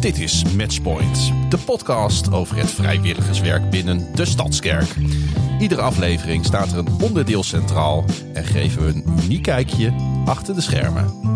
[0.00, 4.94] Dit is Matchpoint, de podcast over het vrijwilligerswerk binnen de Stadskerk.
[5.58, 9.94] Iedere aflevering staat er een onderdeel centraal en geven we een uniek kijkje
[10.24, 11.34] achter de schermen.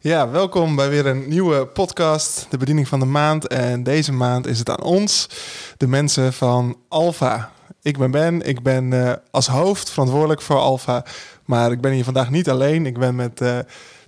[0.00, 3.46] Ja, welkom bij weer een nieuwe podcast, de bediening van de maand.
[3.46, 5.28] En deze maand is het aan ons,
[5.76, 7.54] de mensen van Alfa.
[7.86, 11.04] Ik ben Ben, ik ben uh, als hoofd verantwoordelijk voor Alfa.
[11.44, 12.86] Maar ik ben hier vandaag niet alleen.
[12.86, 13.58] Ik ben met uh,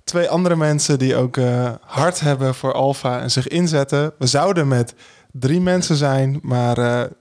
[0.03, 4.13] twee andere mensen die ook uh, hard hebben voor Alfa en zich inzetten.
[4.17, 4.93] We zouden met
[5.31, 6.75] drie mensen zijn, maar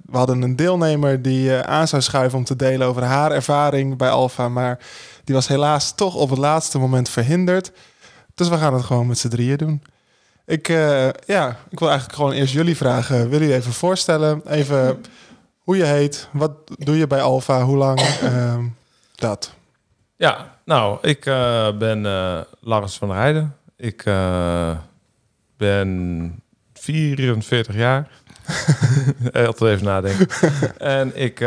[0.07, 4.11] we hadden een deelnemer die aan zou schuiven om te delen over haar ervaring bij
[4.11, 4.49] Alfa.
[4.49, 4.79] Maar
[5.25, 7.73] die was helaas toch op het laatste moment verhinderd.
[8.35, 9.83] Dus we gaan het gewoon met z'n drieën doen.
[10.47, 10.67] Ik,
[11.27, 13.29] ja, ik wil eigenlijk gewoon eerst jullie vragen.
[13.29, 14.43] Wil je even voorstellen?
[14.47, 15.01] Even
[15.69, 18.59] hoe je heet, wat doe je bij Alfa, hoe lang, uh,
[19.15, 19.55] dat.
[20.17, 23.57] Ja, nou, ik uh, ben uh, Lars van Rijden.
[23.77, 24.03] Ik
[25.57, 28.09] ben 44 jaar.
[29.47, 30.29] Altijd even nadenken.
[30.79, 31.39] en ik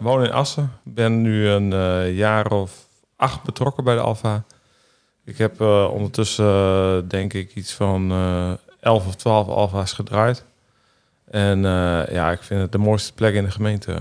[0.00, 0.72] woon in Assen.
[0.82, 1.70] Ben nu een
[2.12, 4.44] jaar of acht betrokken bij de Alfa.
[5.24, 10.44] Ik heb uh, ondertussen, uh, denk ik, iets van uh, 11 of 12 alfa's gedraaid.
[11.34, 11.62] En
[12.12, 13.96] ja, ik vind het de mooiste plek in de gemeente.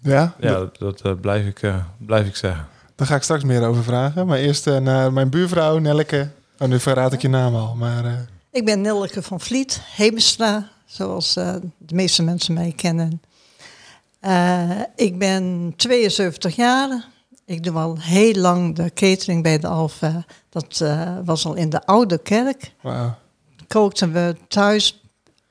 [0.00, 0.34] Ja?
[0.40, 2.66] Ja, dat, dat blijf, ik, blijf ik zeggen.
[2.94, 4.26] Daar ga ik straks meer over vragen.
[4.26, 6.28] Maar eerst naar mijn buurvrouw Nelleke.
[6.58, 7.74] Oh, nu verraad ik je naam al.
[7.74, 13.20] Maar, Ik ben Nelleke van Vliet, Hemestra, zoals de meeste mensen mij kennen.
[14.96, 17.08] ik ben 72 jaar,
[17.46, 20.24] ik doe al heel lang de catering bij de Alfa.
[20.48, 22.72] Dat uh, was al in de oude kerk.
[22.80, 23.12] Wow.
[23.66, 25.02] Kookten we thuis,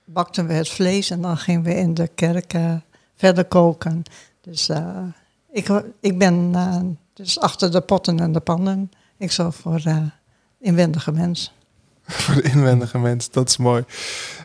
[0.06, 2.73] bakten we het vlees en dan gingen we in de kerk uh,
[3.16, 4.03] verder koken.
[4.42, 4.97] Dus uh,
[5.52, 6.52] ik, ik ben
[7.14, 8.92] dus achter de potten en de pannen.
[9.17, 9.81] Ik zorg voor
[10.59, 11.53] inwendige mens.
[12.06, 13.84] voor de inwendige mens, dat is mooi.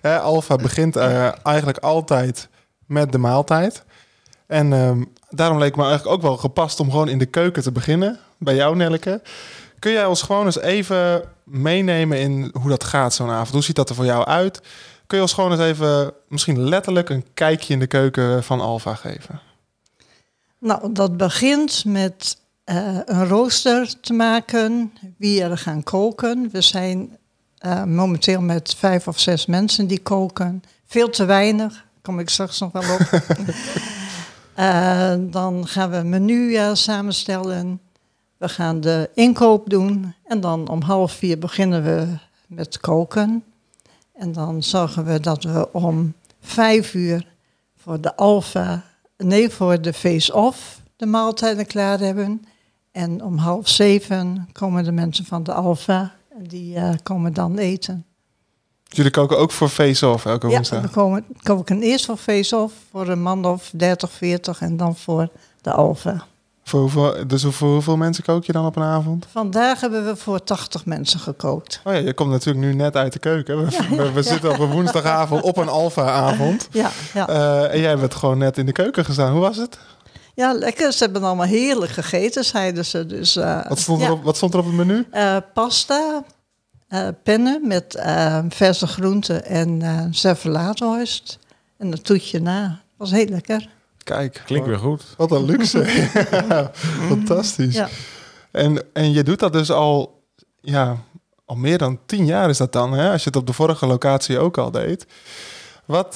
[0.02, 2.48] Alfa begint eigenlijk altijd
[2.86, 3.84] met de maaltijd.
[4.46, 7.73] En um, daarom leek me eigenlijk ook wel gepast om gewoon in de keuken te
[7.73, 8.18] beginnen.
[8.39, 9.23] Bij jou, Nelleke.
[9.79, 13.52] Kun jij ons gewoon eens even meenemen in hoe dat gaat zo'n avond?
[13.52, 14.61] Hoe ziet dat er voor jou uit?
[15.10, 18.94] Kun je ons gewoon eens even, misschien letterlijk, een kijkje in de keuken van Alfa
[18.94, 19.40] geven?
[20.58, 26.48] Nou, dat begint met uh, een rooster te maken, wie er gaan koken.
[26.52, 27.16] We zijn
[27.66, 30.62] uh, momenteel met vijf of zes mensen die koken.
[30.86, 33.00] Veel te weinig, kom ik straks nog wel op.
[34.58, 37.80] Uh, dan gaan we een menu samenstellen.
[38.36, 40.14] We gaan de inkoop doen.
[40.24, 42.06] En dan om half vier beginnen we
[42.46, 43.44] met koken.
[44.20, 47.27] En dan zorgen we dat we om vijf uur
[47.77, 48.85] voor de alfa,
[49.17, 52.45] nee, voor de face-off de maaltijden klaar hebben.
[52.92, 56.14] En om half zeven komen de mensen van de alfa.
[56.39, 58.05] En die uh, komen dan eten.
[58.85, 60.81] Jullie koken ook voor face-off elke woensdag?
[60.81, 64.97] Ja, we komen, koken eerst voor face-off voor een man of 30, 40 en dan
[64.97, 65.29] voor
[65.61, 66.27] de alfa.
[66.70, 69.27] Voor hoeveel, dus voor hoeveel mensen kook je dan op een avond?
[69.31, 71.81] Vandaag hebben we voor 80 mensen gekookt.
[71.85, 73.64] Oh ja, je komt natuurlijk nu net uit de keuken.
[73.64, 76.69] We, ja, we, we zitten op een woensdagavond op een alfa-avond.
[76.73, 77.29] Ja, ja.
[77.29, 79.33] Uh, en jij bent gewoon net in de keuken gestaan.
[79.33, 79.79] Hoe was het?
[80.35, 80.92] Ja, lekker.
[80.92, 83.07] Ze hebben allemaal heerlijk gegeten, zeiden ze.
[83.07, 85.07] Dus, uh, wat, stond er op, wat stond er op het menu?
[85.13, 86.23] Uh, pasta,
[86.89, 88.02] uh, pennen met
[88.48, 90.35] verse groenten en uh.
[91.77, 92.81] En een toetje na.
[92.97, 93.69] was heel lekker.
[94.05, 94.42] Kijk.
[94.44, 95.05] Klinkt weer goed.
[95.16, 96.08] Wat een luxe.
[96.48, 96.70] ja,
[97.08, 97.74] fantastisch.
[97.74, 97.88] Ja.
[98.50, 100.22] En, en je doet dat dus al,
[100.61, 100.96] ja,
[101.44, 103.10] al meer dan tien jaar is dat dan, hè?
[103.10, 105.06] Als je het op de vorige locatie ook al deed.
[105.84, 106.14] Wat,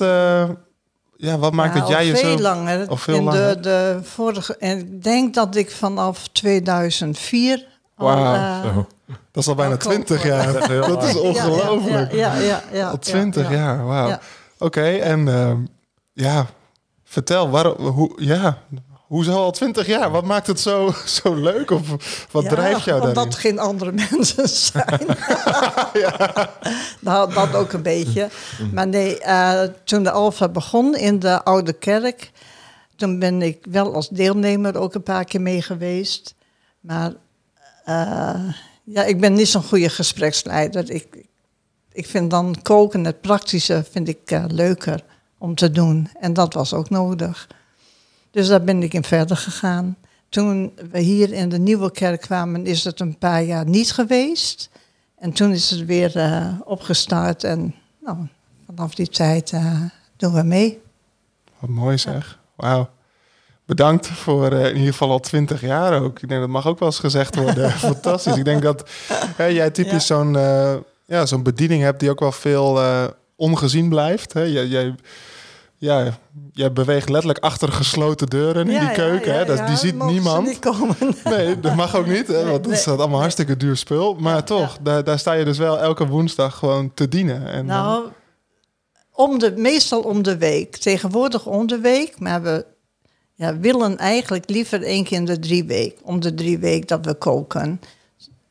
[1.17, 2.43] ja, wat maakt ja, dat jij je veel zo...
[2.43, 2.91] langer.
[2.91, 3.55] Of veel In langer.
[3.55, 8.87] De, de vorige, en ik denk dat ik vanaf 2004 al, Wauw.
[9.07, 10.53] Dat is al bijna al kook 20 voor- jaar.
[10.53, 12.13] Dat is ongelooflijk.
[12.13, 12.63] Ja, ja, ja.
[12.73, 13.55] ja, Al ja, 20 ja.
[13.57, 14.09] jaar, wauw.
[14.09, 14.21] Ja.
[14.59, 15.57] Oké, en ehm,
[16.13, 16.47] ja,
[17.15, 18.59] vertel, waarom, hoe, ja,
[19.07, 20.11] hoezo al 20 jaar?
[20.11, 21.71] Wat maakt het zo, zo leuk?
[21.71, 21.89] Of
[22.31, 23.19] wat Ja, drijft jou daarin?
[23.19, 25.07] Omdat geen andere mensen zijn.
[27.01, 28.29] nou, dat ook een beetje.
[28.73, 32.31] Maar nee, eh, toen de Alfa begon in de Oude Kerk...
[32.97, 36.35] toen ben ik wel als deelnemer ook een paar keer mee geweest.
[36.81, 37.13] Maar
[37.85, 38.49] eh,
[38.85, 40.91] ja, ik ben niet zo'n goede gespreksleider.
[40.91, 41.27] Ik,
[41.93, 45.05] ik vind dan koken, het praktische, vind ik eh, leuker
[45.39, 46.09] om te doen.
[46.21, 47.49] En dat was ook nodig.
[48.31, 49.97] Dus daar ben ik in verder gegaan.
[50.29, 54.71] Toen we hier in de Nieuwe Kerk kwamen, is het een paar jaar niet geweest.
[55.19, 57.45] En toen is het weer eh, opgestart.
[57.45, 58.17] En nou,
[58.67, 59.81] vanaf die tijd eh,
[60.17, 60.83] doen we mee.
[61.59, 62.39] Wat mooi zeg.
[62.57, 62.89] Wauw.
[63.65, 66.23] bedankt voor eh, in ieder geval al twintig jaar ook.
[66.23, 67.71] Ik denk dat mag ook wel eens gezegd worden.
[67.91, 68.37] Fantastisch.
[68.37, 68.91] Ik denk dat
[69.37, 69.99] hè, jij typisch Ja.
[70.17, 70.33] zo'n
[71.07, 72.81] ja, zo'n bediening hebt die ook wel veel
[73.37, 74.33] ongezien blijft.
[74.33, 74.43] Hè?
[74.43, 74.95] Jij, jij,
[75.77, 76.19] ja,
[76.53, 79.33] jij beweegt letterlijk achter gesloten deuren in Ja, die keuken.
[79.33, 79.45] ja, hè?
[79.45, 80.47] Dat, die ziet niemand.
[80.47, 80.97] niet komen.
[81.25, 84.15] Nee, dat mag ook niet, hè, Nee, want dat is allemaal hartstikke duur spul.
[84.15, 87.47] Maar toch, Daar, daar sta je dus wel elke woensdag gewoon te dienen.
[87.49, 88.05] En, Nou,
[89.13, 90.77] om de, meestal om de week.
[90.77, 92.67] Tegenwoordig om de week, maar we
[93.35, 95.99] ja, willen eigenlijk liever één keer in de drie week.
[96.03, 97.81] Om de drie week dat we koken.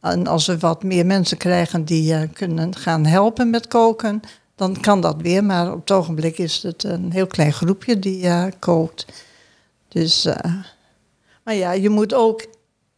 [0.02, 4.22] En als we wat meer mensen krijgen die eh, kunnen gaan helpen met koken,
[4.56, 5.44] dan kan dat weer.
[5.44, 9.06] Maar op het ogenblik is het een heel klein groepje die eh, kookt.
[9.88, 10.54] Dus, eh,
[11.44, 12.46] maar ja, je moet ook,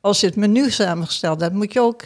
[0.02, 2.04] als je het menu samengesteld hebt, moet je ook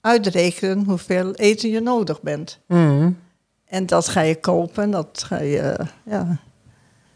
[0.00, 2.58] uitrekenen hoeveel eten je nodig bent.
[2.66, 3.18] mm,
[3.64, 6.38] En dat ga je kopen, dat ga je, ja.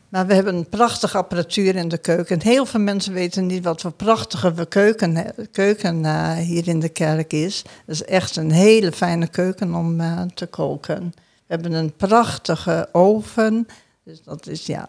[0.08, 2.43] Maar we hebben een prachtige apparatuur in de keuken.
[2.43, 7.32] Heel veel mensen weten niet wat voor prachtige keuken, keuken eh, hier in de kerk
[7.32, 7.58] is.
[7.87, 11.12] Het is echt een hele fijne keuken om eh, te koken.
[11.48, 13.66] We hebben een prachtige oven.
[14.04, 14.88] Dus dat is, ja,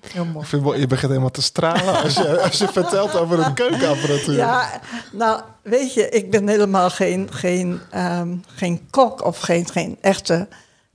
[0.00, 0.38] heel mooi.
[0.38, 3.54] ik vind, wel- je begint helemaal te stralen als je, als je vertelt over een
[3.54, 4.36] keukenapparatuur.
[4.36, 4.80] Ja,
[5.12, 10.48] nou, weet je, ik ben helemaal geen, geen, ehm, geen kok of geen, geen echte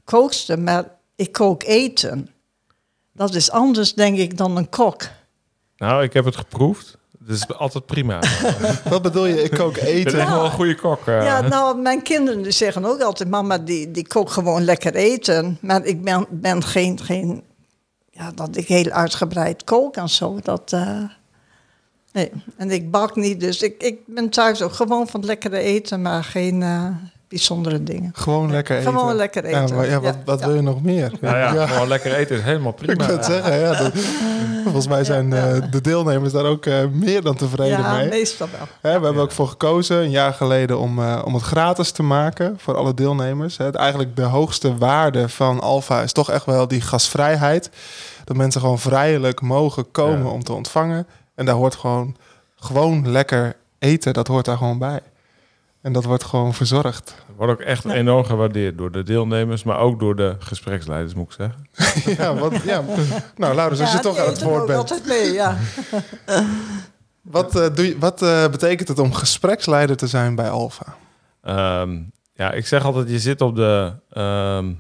[0.04, 2.30] kookster, maar ik kook eten.
[3.14, 5.04] Dat is anders, denk ik, dan een kok.
[5.78, 6.98] Nou, ik heb het geproefd.
[7.26, 8.20] Het is altijd prima.
[8.90, 9.44] Wat bedoel je?
[9.44, 10.20] Ik kook Ik ben eten.
[10.20, 11.08] echt wel een goede kok.
[11.08, 11.24] eh.
[11.24, 15.58] Ja, nou, mijn kinderen die zeggen ook altijd, mama, die, die kookt gewoon lekker eten.
[15.62, 17.44] Maar ik ben, ben geen, geen,
[18.10, 20.40] ja, dat ik heel uitgebreid kook en zo.
[20.42, 21.04] Dat, eh,
[22.12, 25.58] nee, en ik bak niet, dus ik, ik ben thuis ook gewoon van het lekkere
[25.60, 26.88] eten, maar geen eh,
[27.32, 28.12] bijzondere dingen.
[28.16, 28.92] Gewoon lekker eten.
[28.94, 29.68] Gewoon lekker eten.
[29.68, 30.46] Ja, maar ja, wat, Ja, wat ja.
[30.46, 31.12] wil je nog meer?
[31.22, 33.06] Nou ja, gewoon lekker eten is helemaal Ik prima.
[33.06, 33.74] wil het zeggen, ja.
[33.76, 33.92] dat-
[34.64, 38.10] volgens mij zijn eh, de deelnemers daar ook eh, meer dan tevreden Ja, mee.
[38.10, 38.68] meestal wel.
[38.92, 42.04] Hè, we hebben ook voor gekozen, een jaar geleden, om, eh, om het gratis te
[42.04, 43.58] maken voor alle deelnemers.
[43.58, 43.72] Hè.
[43.76, 47.70] Eigenlijk de hoogste waarde van Alfa is toch echt wel die gasvrijheid.
[48.24, 50.32] Dat mensen gewoon vrijelijk mogen komen Ja.
[50.32, 51.08] om te ontvangen.
[51.36, 52.16] En daar hoort gewoon,
[52.56, 55.00] gewoon lekker eten, dat hoort daar gewoon bij.
[55.82, 57.16] En dat wordt gewoon verzorgd.
[57.36, 61.32] Wordt ook echt enorm gewaardeerd door de deelnemers, maar ook door de gespreksleiders, moet ik
[61.32, 61.70] zeggen.
[62.24, 62.84] ja, wat, ja.
[63.36, 64.80] Nou, Laurens, als je toch aan het woord bent.
[64.80, 65.58] altijd mee, ja.
[67.22, 70.96] Wat, eh, doe je, wat eh, betekent het om gespreksleider te zijn bij Alfa?
[71.42, 72.00] Ehm,
[72.34, 73.94] ja, ik zeg altijd, je zit op de...
[74.10, 74.74] ehm,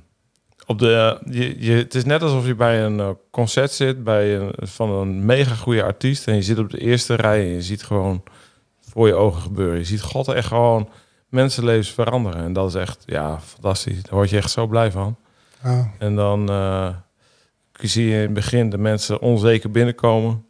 [0.66, 4.36] op de je, je, het is net alsof je bij een eh, concert zit bij
[4.36, 6.28] een, van een mega goede artiest.
[6.28, 8.24] En je zit op de eerste rij en je ziet gewoon
[8.92, 9.78] voor je ogen gebeuren.
[9.78, 10.90] Je ziet God echt gewoon
[11.30, 12.44] mensenlevens veranderen.
[12.44, 14.04] En dat is echt, ja, fantastisch.
[14.04, 15.18] Daar word je echt zo blij van.
[15.66, 15.86] Oh.
[16.00, 16.90] En dan eh,
[17.74, 20.46] zie je in het begin de mensen onzeker binnenkomen.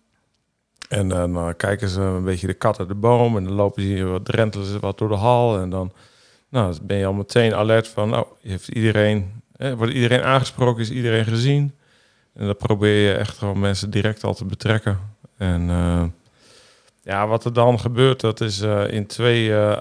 [0.89, 3.37] En dan eh, kijken ze een beetje de kat uit de boom.
[3.37, 5.59] En dan lopen ze wat drentelen ze wat door de hal.
[5.59, 5.91] En dan
[6.51, 8.09] nou, dan ben je al meteen alert van...
[8.09, 10.81] Nou, heeft iedereen, eh, wordt iedereen aangesproken?
[10.81, 11.75] Is iedereen gezien?
[12.33, 14.99] En dan probeer je echt gewoon mensen direct al te betrekken.
[15.37, 16.03] En eh,
[17.01, 19.55] ja, wat er dan gebeurt, dat is eh, in twee...
[19.55, 19.77] eh,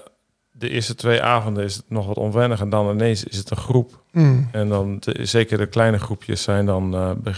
[0.52, 2.60] de eerste twee avonden is het nog wat onwennig.
[2.60, 4.02] En dan ineens is het een groep.
[4.12, 4.48] Mm.
[4.52, 7.34] En dan, de- zeker de kleine groepjes zijn dan, eh, dan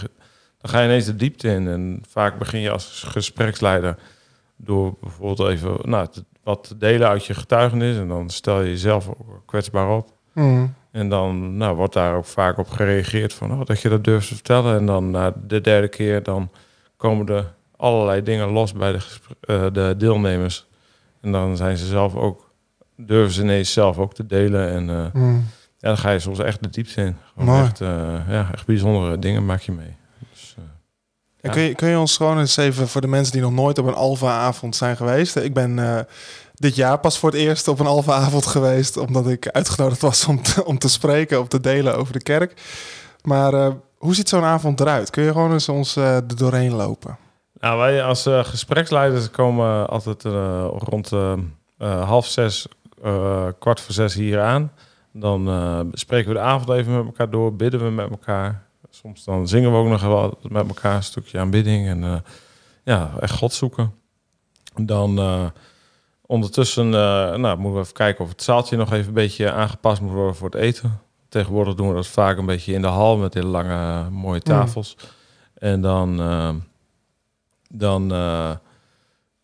[0.61, 1.67] ga je ineens de diepte in.
[1.67, 3.97] En vaak begin je als gespreksleider
[4.57, 7.97] door bijvoorbeeld even nou, te- wat te delen uit je getuigenis.
[7.97, 9.09] En dan stel je jezelf
[9.45, 10.09] kwetsbaar op.
[10.33, 10.73] Mm.
[10.91, 14.27] En dan nou, wordt daar ook vaak op gereageerd van oh, dat je dat durft
[14.27, 14.77] te vertellen.
[14.77, 16.49] En dan na de derde keer dan
[16.97, 18.99] komen er allerlei dingen los bij de,
[19.41, 20.65] eh, de deelnemers.
[21.21, 22.51] En dan zijn ze zelf ook,
[22.97, 24.69] durven ze ineens zelf ook te delen.
[24.71, 25.45] En eh, Mm.
[25.77, 27.15] ja, dan ga je soms echt de diepte in.
[27.37, 27.87] Gewoon echt, eh,
[28.29, 29.95] ja, echt bijzondere dingen maak je mee.
[30.31, 31.55] Dus, En Ja.
[31.55, 33.85] kun, je, kun je ons gewoon eens even voor de mensen die nog nooit op
[33.85, 35.35] een Alfa-avond zijn geweest.
[35.35, 36.05] Ik ben
[36.53, 40.41] dit jaar pas voor het eerst op een Alfa-avond geweest, omdat ik uitgenodigd was om
[40.41, 42.61] te, om te spreken, om te delen over de kerk.
[43.23, 45.09] Maar hoe ziet zo'n avond eruit?
[45.09, 47.17] Kun je gewoon eens ons eh, er doorheen lopen?
[47.63, 51.37] Nou, wij als eh, gespreksleiders komen altijd eh, rond eh,
[52.07, 52.67] half zes,
[53.59, 54.71] kwart voor zes hier aan.
[55.11, 55.47] Dan
[55.93, 58.67] spreken we de avond even met elkaar door, bidden we met elkaar.
[58.89, 61.87] Soms dan zingen we ook nog wel met elkaar een stukje aanbidding.
[61.87, 62.23] En
[62.83, 63.93] ja, echt God zoeken.
[64.75, 65.21] Dan
[66.21, 70.11] ondertussen nou, moeten we even kijken of het zaaltje nog even een beetje aangepast moet
[70.11, 70.99] worden voor het eten.
[71.29, 74.97] Tegenwoordig doen we dat vaak een beetje in de hal met hele lange mooie tafels.
[75.53, 76.19] En dan,
[77.75, 78.51] dan eh,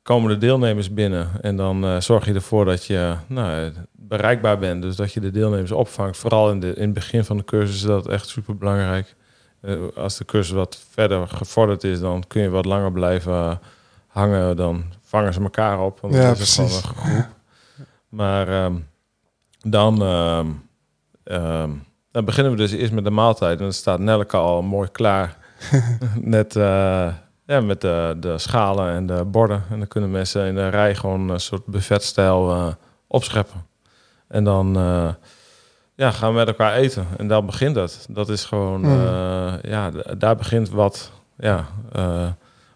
[0.01, 1.29] komen de deelnemers binnen.
[1.41, 4.81] En dan eh, zorg je ervoor dat je nou, bereikbaar bent.
[4.81, 6.17] Dus dat je de deelnemers opvangt.
[6.17, 9.15] Vooral in, de, in het begin van de cursus is dat echt super belangrijk.
[9.61, 13.59] Eh, als de cursus wat verder gevorderd is, dan kun je wat langer blijven
[14.07, 14.55] hangen.
[14.55, 15.99] Dan vangen ze elkaar op.
[15.99, 17.27] Want Ja, dat is gewoon een groep.
[18.09, 18.75] Maar ehm,
[19.59, 20.47] dan, ehm,
[21.23, 21.69] ehm,
[22.11, 23.57] dan beginnen we dus eerst met de maaltijd.
[23.57, 25.37] En dan staat Nelleke al mooi klaar.
[26.55, 27.13] eh,
[27.49, 29.63] ja, met de, de schalen en de borden.
[29.69, 32.67] En dan kunnen mensen in de rij gewoon een soort buffetstijl eh,
[33.07, 33.65] opscheppen.
[34.27, 35.09] En dan eh,
[35.95, 37.07] ja, gaan we met elkaar eten.
[37.17, 38.05] En dan begint het.
[38.09, 39.05] Dat is gewoon, Hmm.
[39.05, 41.65] eh, ja, daar begint wat, ja,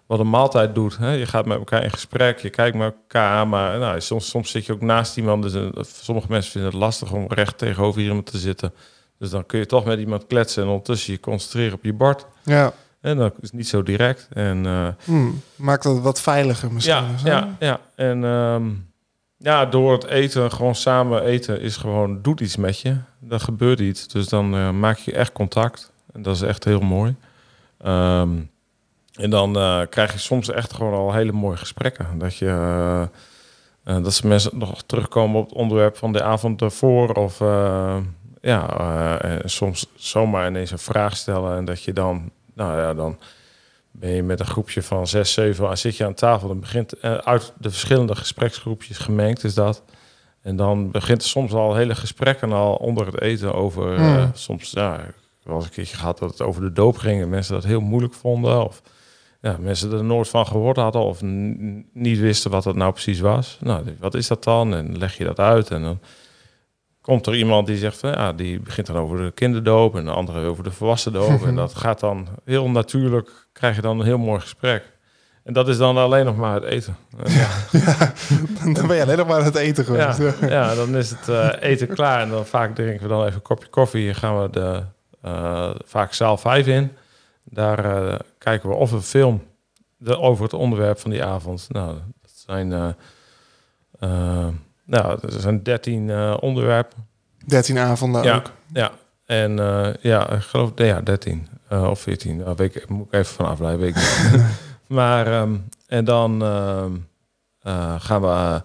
[0.05, 0.97] wat een maaltijd doet.
[0.97, 1.11] Hè?
[1.11, 4.51] Je gaat met elkaar in gesprek, je kijkt met elkaar aan, maar nou, soms, soms
[4.51, 5.43] zit je ook naast iemand.
[5.43, 5.53] Dus,
[6.03, 8.73] sommige mensen vinden het lastig om recht tegenover iemand te zitten.
[9.19, 12.25] Dus dan kun je toch met iemand kletsen en ondertussen je concentreren op je bord.
[12.43, 12.73] Ja.
[13.03, 14.27] En dat is niet zo direct.
[14.33, 15.41] En eh, Hmm.
[15.55, 16.95] Maakt het wat veiliger misschien.
[16.95, 17.27] ja, zo?
[17.27, 17.79] ja, ja.
[17.95, 18.69] En ehm,
[19.37, 22.95] ja, door het eten, gewoon samen eten, is gewoon, doet iets met je.
[23.29, 24.07] Er gebeurt iets.
[24.07, 25.91] Dus dan eh, maak je echt contact.
[26.13, 27.15] En dat is echt heel mooi.
[27.77, 28.29] Ehm,
[29.13, 32.07] en dan eh, krijg je soms echt gewoon al hele mooie gesprekken.
[32.17, 33.07] Dat je...
[33.83, 37.13] dat ze mensen nog terugkomen op het onderwerp van de avond ervoor.
[37.13, 37.39] Of
[38.41, 41.57] ja, soms zomaar ineens een vraag stellen.
[41.57, 43.17] En dat je dan, nou ja, dan
[43.91, 46.47] ben je met een groepje van zes, zeven, zit je aan tafel.
[46.47, 49.83] Dan begint eh, uit de verschillende gespreksgroepjes gemengd is dat.
[50.41, 53.95] En dan begint er soms al hele gesprekken al onder het eten over.
[53.95, 54.31] eh, Hmm.
[54.33, 54.99] soms, ja,
[55.43, 57.21] wel eens een keertje gehad dat het over de doop ging.
[57.21, 58.65] En mensen dat heel moeilijk vonden.
[58.65, 58.81] Of
[59.41, 61.01] ja, mensen er nooit van gehoord hadden.
[61.01, 61.21] Of
[61.93, 63.57] niet wisten wat dat nou precies was.
[63.61, 64.73] Nou, wat is dat dan?
[64.75, 65.69] En leg je dat uit.
[65.71, 65.99] En dan
[67.03, 70.47] komt er iemand die zegt ja, die begint dan over de kinderdoop en de andere
[70.47, 71.45] over de volwassen doop.
[71.47, 74.91] en dat gaat dan heel natuurlijk, krijg je dan een heel mooi gesprek.
[75.43, 76.95] En dat is dan alleen nog maar het eten.
[77.17, 77.49] En ja,
[78.73, 80.39] dan ben je alleen nog maar aan het eten geweest.
[80.57, 82.21] ja, dan is het eh, eten klaar.
[82.21, 84.01] En dan vaak drinken we dan even een kopje koffie.
[84.01, 84.83] Hier gaan we de,
[85.21, 86.91] eh, vaak zaal 5 in.
[87.43, 89.43] Daar eh, kijken we of een film
[89.97, 91.67] de, over het onderwerp van die avond.
[91.69, 92.89] Nou, dat zijn, eh,
[93.99, 94.47] eh,
[94.85, 97.07] nou, er zijn 13 eh, onderwerpen.
[97.45, 98.35] 13 avonden Ja.
[98.35, 98.51] ook.
[98.73, 98.91] Ja,
[99.25, 102.37] en eh, ja, ik geloof ja, 13 eh, of 14.
[102.37, 104.41] Nou, weet ik, moet ik even van afleiden, weet ik niet.
[104.97, 105.55] maar, ehm,
[105.87, 106.91] en dan ehm,
[107.59, 108.61] eh, gaan we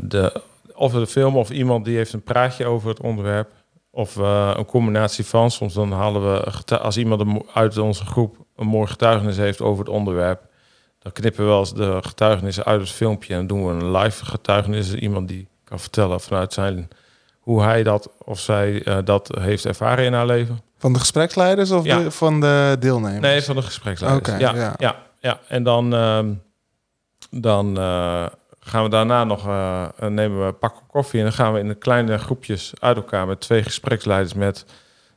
[0.00, 0.42] de,
[0.74, 3.50] of de film of iemand die heeft een praatje over het onderwerp.
[3.90, 5.50] Of een combinatie van.
[5.50, 9.94] Soms dan halen we, als iemand uit onze groep een mooi getuigenis heeft over het
[9.94, 10.47] onderwerp.
[10.98, 14.24] Dan knippen we wel eens de getuigenissen uit het filmpje en doen we een live
[14.24, 14.94] getuigenis.
[14.94, 16.88] Iemand die kan vertellen vanuit zijn
[17.38, 20.60] hoe hij dat of zij eh, dat heeft ervaren in haar leven.
[20.78, 21.98] Van de gespreksleiders of Ja.
[21.98, 23.20] de, van de deelnemers?
[23.20, 24.28] Nee, van de gespreksleiders.
[24.28, 24.74] Oké, ja, ja.
[24.78, 24.96] ja.
[25.20, 26.32] Ja, En dan, ehm,
[27.30, 28.26] dan eh,
[28.60, 31.68] gaan we daarna nog eh, nemen we een pak koffie en dan gaan we in
[31.68, 34.64] de kleine groepjes uit elkaar met twee gespreksleiders met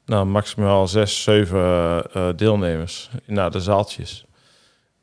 [0.06, 2.04] nou, maximaal zes, zeven
[2.36, 4.26] deelnemers naar de zaaltjes.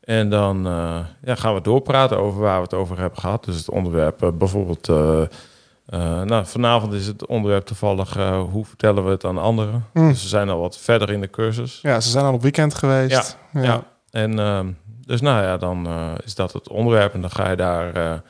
[0.09, 3.45] En dan eh, ja, gaan we doorpraten over waar we het over hebben gehad.
[3.45, 4.89] Dus het onderwerp eh, bijvoorbeeld...
[4.89, 8.15] eh, nou, vanavond is het onderwerp toevallig
[8.51, 9.87] hoe vertellen we het aan anderen.
[9.93, 10.09] Hm.
[10.09, 11.79] Dus we zijn al wat verder in de cursus.
[11.83, 13.39] Ja, ze zijn al op weekend geweest.
[13.53, 13.63] Ja.
[13.63, 13.83] Ja.
[14.11, 14.71] En ehm,
[15.07, 15.89] dus nou ja, dan
[16.25, 18.23] is dat het onderwerp en dan ga je daar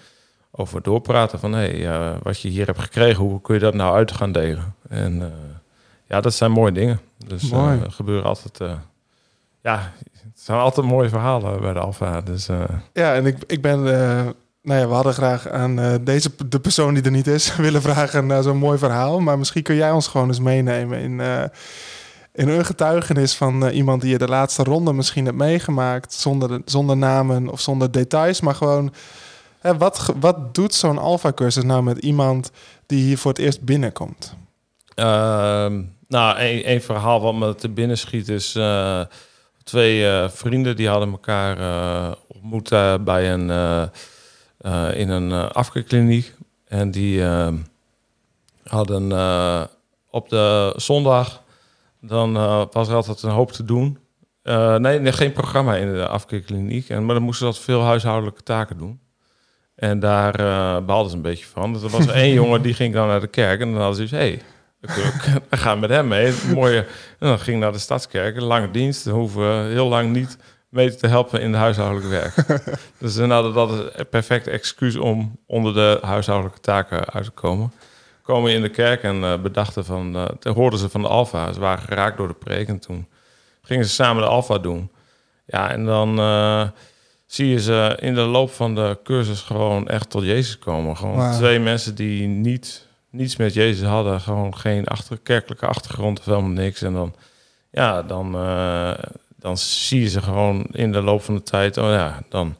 [0.50, 3.94] over doorpraten van hey, eh, wat je hier hebt gekregen, hoe kun je dat nou
[3.94, 4.74] uit gaan delen?
[4.88, 5.32] En
[6.06, 7.00] ja, dat zijn mooie dingen.
[7.26, 7.80] Dus Mooi.
[7.80, 8.60] er gebeuren altijd,
[9.68, 12.20] ja, het zijn altijd mooie verhalen bij de Alfa.
[12.20, 13.78] Dus eh, Ja, en ik, ik ben...
[13.78, 14.26] eh,
[14.62, 17.82] nou ja, we hadden graag aan eh, deze, de persoon die er niet is, willen
[17.82, 19.20] vragen naar zo'n mooi verhaal.
[19.20, 21.42] Maar misschien kun jij ons gewoon eens meenemen in, eh,
[22.34, 26.12] in een getuigenis van iemand die je de laatste ronde misschien hebt meegemaakt.
[26.12, 28.92] Zonder, zonder namen of zonder details, maar gewoon...
[29.58, 32.50] Hè, wat, wat doet zo'n alfa-cursus nou met iemand
[32.86, 34.34] die hier voor het eerst binnenkomt?
[34.94, 38.52] Ehm, nou, een, een verhaal wat me te binnen schiet is...
[39.68, 43.50] twee eh, vrienden die hadden elkaar eh, ontmoet eh, bij een,
[44.94, 46.34] in een uh, afkeerkliniek.
[46.64, 47.56] En die ehm,
[48.62, 49.12] hadden
[50.10, 51.42] op de zondag...
[52.00, 52.32] dan
[52.72, 53.98] was er altijd een hoop te doen.
[54.42, 56.88] Nee, nee, geen programma in de afkeerkliniek.
[56.88, 59.00] En, maar dan moesten ze altijd veel huishoudelijke taken doen.
[59.74, 61.72] En daar eh behaalden ze een beetje van.
[61.72, 63.60] Dus er was één jongen die ging dan naar de kerk.
[63.60, 64.42] En dan hadden ze dus, hé, hey,
[64.80, 66.34] we gaan met hem mee.
[66.54, 66.78] Mooie,
[67.18, 68.36] en dan ging naar de stadskerk.
[68.36, 69.04] Een lange dienst.
[69.04, 72.62] Hoeven we heel lang niet mee te helpen in het huishoudelijk werk.
[72.98, 77.72] dus dan hadden dat een perfect excuus om onder de huishoudelijke taken uit te komen.
[78.22, 80.16] Komen in de kerk en uh, bedachten van...
[80.16, 81.52] Uh, toen hoorden ze van de Alfa.
[81.52, 82.68] Ze waren geraakt door de preek.
[82.68, 83.08] En toen
[83.62, 84.90] gingen ze samen de Alfa doen.
[85.46, 86.18] Ja, en dan...
[86.18, 86.68] Uh,
[87.28, 90.96] zie je ze in de loop van de cursus gewoon echt tot Jezus komen.
[90.96, 91.34] Gewoon wow.
[91.34, 92.87] twee mensen die niet,
[93.18, 94.20] niets met Jezus hadden.
[94.20, 96.82] Gewoon geen achter, kerkelijke achtergrond of helemaal niks.
[96.82, 97.14] En dan
[97.70, 98.92] ja, dan, eh,
[99.36, 101.76] dan zie je ze gewoon in de loop van de tijd.
[101.76, 102.56] Oh ja, dan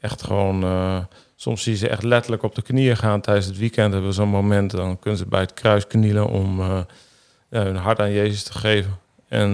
[0.00, 0.62] echt gewoon.
[0.62, 0.98] eh,
[1.36, 3.92] soms zie je ze echt letterlijk op de knieën gaan tijdens het weekend.
[3.92, 6.78] Hebben we zo'n moment, dan kunnen ze bij het kruis knielen om eh,
[7.50, 8.98] ja, hun hart aan Jezus te geven.
[9.28, 9.50] En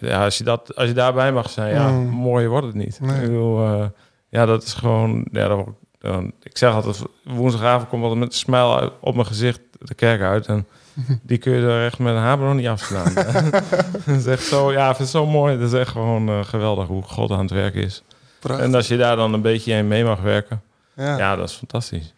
[0.00, 2.08] ja, als je, dat, als je daarbij mag zijn, ja, Mm.
[2.08, 3.00] mooier wordt het niet.
[3.00, 3.14] Nee.
[3.14, 3.90] Ik bedoel,
[4.28, 5.26] ja, dat is gewoon.
[5.32, 9.94] Ja, dan, ik zeg altijd, woensdagavond komt altijd met een smile op mijn gezicht de
[9.94, 10.46] kerk uit.
[10.46, 10.66] En
[11.22, 13.14] die kun je er echt met een hamer nog niet afslaan.
[14.06, 15.58] dat is echt zo, ja, ik vind het zo mooi.
[15.58, 18.02] Dat is echt gewoon eh, geweldig hoe God aan het werk is.
[18.38, 18.66] Prachtig.
[18.66, 20.62] En als je daar dan een beetje in mee mag werken,
[20.96, 21.16] ja.
[21.18, 22.14] ja, dat is fantastisch.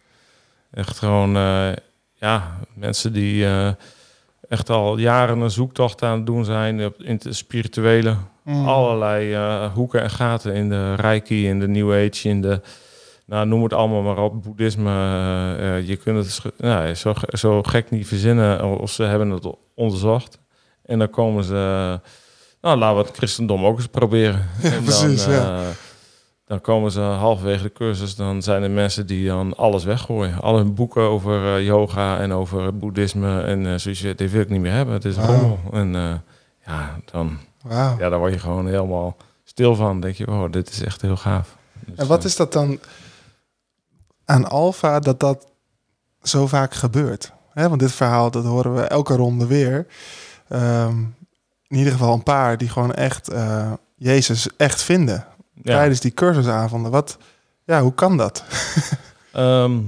[0.71, 1.69] Echt gewoon, eh,
[2.15, 3.69] ja, mensen die eh,
[4.49, 8.15] echt al jaren een zoektocht aan het doen zijn op- in het spirituele.
[8.43, 8.67] Mm.
[8.67, 12.61] Allerlei eh, hoeken en gaten in de Reiki, in de New Age, in de,
[13.31, 14.89] nou, noem het allemaal maar op, boeddhisme.
[14.89, 19.55] eh, eh, je kunt het nou, zo, zo gek niet verzinnen of ze hebben het
[19.75, 20.39] onderzocht.
[20.85, 21.99] En dan komen ze,
[22.61, 24.49] nou, laten we het christendom ook eens proberen.
[24.61, 25.61] Ja, en precies, dan, ja.
[25.61, 25.67] eh,
[26.45, 30.41] dan komen ze halverwege de cursus, dan zijn er mensen die dan alles weggooien.
[30.41, 34.49] Al hun boeken over eh, yoga en over boeddhisme en eh zoiets, dit wil ik
[34.49, 34.93] niet meer hebben.
[34.93, 35.59] Het is rommel.
[35.71, 36.13] En eh,
[36.65, 37.37] ja, dan,
[37.69, 39.85] ja, daar word je gewoon helemaal stil van.
[39.85, 41.55] Dan denk je, oh, dit is echt heel gaaf.
[41.85, 42.79] Dus, En wat eh, is dat dan
[44.31, 45.47] aan Alfa dat dat
[46.21, 47.33] zo vaak gebeurt?
[47.53, 49.87] Hè, want dit verhaal, dat horen we elke ronde weer.
[50.47, 50.99] Ehm,
[51.67, 55.25] in ieder geval een paar die gewoon echt eh, Jezus echt vinden.
[55.53, 55.75] ja.
[55.75, 56.91] Tijdens die cursusavonden.
[56.91, 57.17] Wat,
[57.63, 58.43] ja, hoe kan dat?
[59.31, 59.79] Ehm,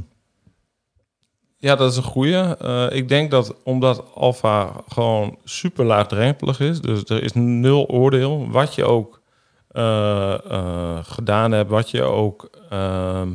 [1.58, 2.56] ja, dat is een goeie.
[2.56, 8.52] Eh, ik denk dat omdat alfa gewoon super laagdrempelig is, dus er is nul oordeel,
[8.52, 9.22] wat je ook
[9.68, 13.34] eh, gedaan hebt, wat je ook ehm,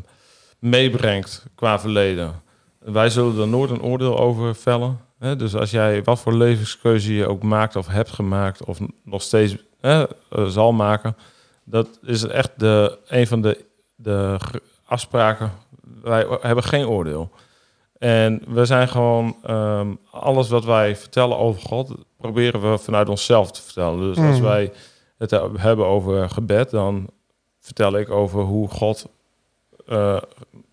[0.59, 2.43] meebrengt qua verleden.
[2.79, 5.01] Wij zullen er nooit een oordeel over vellen.
[5.19, 5.37] Hè?
[5.37, 9.57] Dus als jij wat voor levenskeuze je ook maakt of hebt gemaakt of nog steeds
[9.81, 11.17] hè, eh, zal maken,
[11.65, 13.65] dat is echt de, een van de,
[13.97, 14.37] de
[14.85, 15.53] afspraken
[16.03, 17.31] wij hebben geen oordeel.
[17.99, 23.53] En we zijn gewoon ehm, alles wat wij vertellen over God, proberen we vanuit onszelf
[23.53, 24.01] te vertellen.
[24.01, 24.43] Dus als Mm.
[24.43, 24.73] wij
[25.19, 27.09] het hebben over gebed, dan
[27.61, 29.07] vertel ik over hoe God
[29.89, 30.17] eh,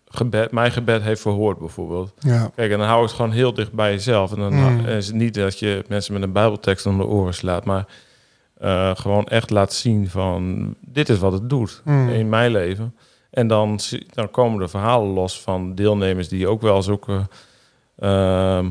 [0.08, 2.12] gebed, mijn gebed heeft verhoord, bijvoorbeeld.
[2.18, 4.32] Ja, Kijk, en dan hou ik het gewoon heel dicht bij jezelf.
[4.32, 4.86] En dan Mm.
[4.86, 7.86] is het niet dat je mensen met een bijbeltekst om de oren slaat, maar
[8.58, 12.08] eh, gewoon echt laat zien van dit is wat het doet Mm.
[12.08, 12.94] in mijn leven.
[13.30, 13.78] En dan,
[14.14, 17.28] dan komen er verhalen los van deelnemers die ook wel zoeken.
[17.98, 18.66] Ehm,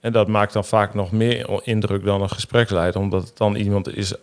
[0.00, 3.96] en dat maakt dan vaak nog meer indruk dan een gespreksleider, omdat het dan iemand
[3.96, 4.14] is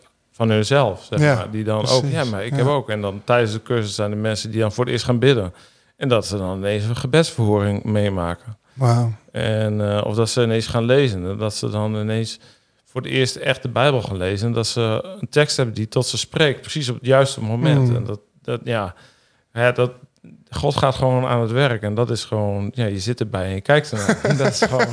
[0.42, 1.98] van hunzelf, zeg Ja, maar, die dan precies.
[1.98, 2.58] ook, ja, maar ik Ja.
[2.58, 2.90] heb ook.
[2.90, 5.54] En dan tijdens de cursus zijn er mensen die dan voor het eerst gaan bidden.
[5.98, 8.58] En dat ze dan ineens een gebedsverhoring meemaken.
[8.74, 9.14] wauw.
[9.32, 11.26] En, eh, of dat ze ineens gaan lezen.
[11.30, 12.40] En dat ze dan ineens
[12.86, 14.48] voor het eerst echt de Bijbel gaan lezen.
[14.48, 16.62] En dat ze een tekst hebben die tot ze spreekt.
[16.62, 17.90] Precies op het juiste moment.
[17.90, 17.96] Mm.
[17.96, 18.94] En dat, dat ja,
[19.52, 19.92] hè, dat,
[20.54, 21.82] God gaat gewoon aan het werk.
[21.82, 24.20] En dat is gewoon, ja, je zit erbij en je kijkt ernaar.
[24.32, 24.88] En dat is gewoon,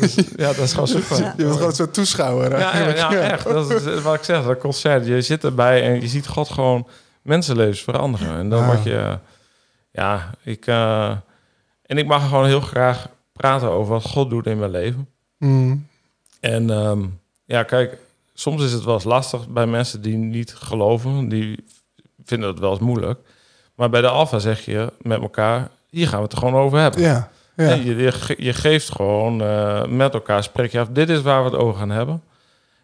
[0.00, 1.18] is- ja, dat is gewoon super.
[1.20, 1.34] Ja.
[1.36, 2.58] Je bent gewoon zo'n toeschouwer.
[2.58, 3.44] Ja, ja, ja, echt.
[3.44, 5.06] Dat is wat ik zeg, dat concert.
[5.06, 6.86] Je zit erbij en je ziet God gewoon
[7.22, 8.36] mensenlevens veranderen.
[8.38, 9.18] En dan word je...
[9.90, 10.66] Ja, ik...
[10.66, 11.10] eh,
[11.86, 15.08] en ik mag gewoon heel graag praten over wat God doet in mijn leven.
[15.38, 15.86] Mm.
[16.40, 17.04] En ehm,
[17.44, 17.96] ja, kijk,
[18.34, 21.28] soms is het wel eens lastig bij mensen die niet geloven.
[21.28, 21.64] Die
[22.24, 23.18] vinden het wel eens moeilijk.
[23.76, 26.78] Maar bij de Alpha zeg je met elkaar, hier gaan we het er gewoon over
[26.78, 27.00] hebben.
[27.00, 31.22] Ja, Je, je, ge- je geeft gewoon eh, met elkaar, spreek je af, dit is
[31.22, 32.22] waar we het over gaan hebben.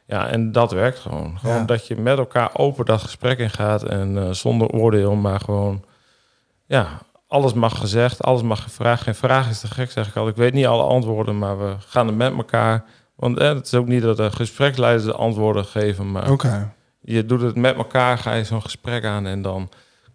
[0.07, 1.39] Ja, en dat werkt gewoon.
[1.39, 1.65] Gewoon Ja.
[1.65, 5.85] dat je met elkaar open dat gesprek in gaat en eh, zonder oordeel, maar gewoon,
[6.67, 6.87] ja,
[7.27, 9.03] alles mag gezegd, alles mag gevraagd.
[9.03, 10.29] Geen vraag is te gek, zeg ik al.
[10.29, 12.85] Ik weet niet alle antwoorden, maar we gaan er met elkaar.
[13.15, 16.73] Want eh, het is ook niet dat de gespreksleiders de antwoorden geven, maar Oké.
[17.01, 19.69] je doet het met elkaar, ga je zo'n gesprek aan en dan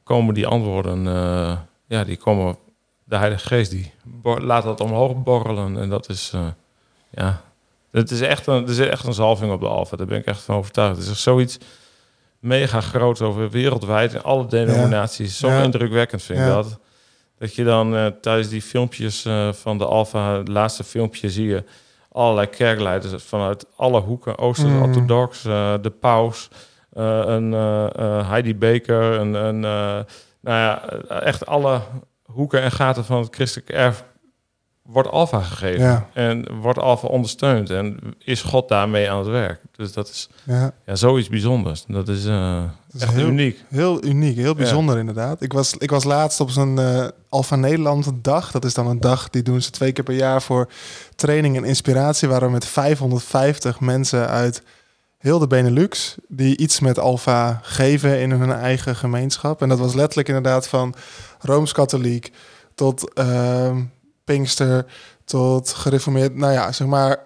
[0.07, 2.57] komen die antwoorden, eh, ja, die komen,
[3.03, 3.91] de Heilige Geest die
[4.23, 6.47] laat dat omhoog borrelen en dat is, eh,
[7.09, 7.41] ja,
[7.91, 10.25] het is echt een, het is echt een zalving op de Alpha, daar ben ik
[10.25, 10.97] echt van overtuigd.
[10.97, 11.57] Het is zoiets
[12.39, 15.63] mega groot over wereldwijd in alle denominaties, zo Ja.
[15.63, 16.53] indrukwekkend vind ik Ja.
[16.53, 16.79] dat.
[17.37, 21.63] Dat je dan eh, tijdens die filmpjes van de Alpha, het laatste filmpje, zie je
[22.11, 26.49] allerlei kerkleiders vanuit alle hoeken, Ooster-orthodox, eh, de paus,
[27.03, 30.05] een eh, eh, Heidi Baker, een, een eh,
[30.41, 31.81] nou ja, eh, echt alle
[32.23, 34.03] hoeken en gaten van het christelijk erf
[34.81, 39.61] wordt Alpha gegeven Ja, en wordt Alpha ondersteund en is God daarmee aan het werk.
[39.75, 40.71] Dus dat is ja.
[40.85, 41.83] ja, zoiets bijzonders.
[41.87, 43.63] Dat is, eh, is echt heel- uniek.
[43.69, 45.41] Heel uniek, heel bijzonder inderdaad.
[45.41, 48.51] Ik was, ik was laatst op zo'n eh Alfa Nederland dag.
[48.51, 50.67] Dat is dan een dag die doen ze twee keer per jaar voor
[51.15, 52.27] training en inspiratie.
[52.27, 54.63] Waar we met 550 mensen uit
[55.17, 59.61] heel de Benelux die iets met Alfa geven in hun eigen gemeenschap.
[59.61, 60.95] En dat was letterlijk inderdaad van
[61.39, 62.31] Rooms-Katholiek
[62.75, 63.83] tot ehm,
[64.23, 64.85] Pinkster
[65.25, 66.35] tot gereformeerd.
[66.35, 67.17] Nou ja, zeg maar,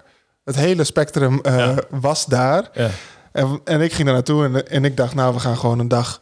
[0.44, 1.76] het hele spectrum eh, Ja.
[1.90, 2.70] was daar.
[2.74, 2.90] Ja.
[3.32, 5.88] En, en ik ging daar naartoe en, en ik dacht, nou, we gaan gewoon een
[5.88, 6.20] dag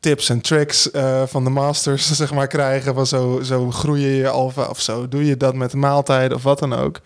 [0.00, 2.94] tips en tricks eh, van de masters, zeg maar, krijgen.
[2.94, 5.08] Van zo, zo groei je je alfa of zo.
[5.08, 7.00] Doe je dat met maaltijden of wat dan ook.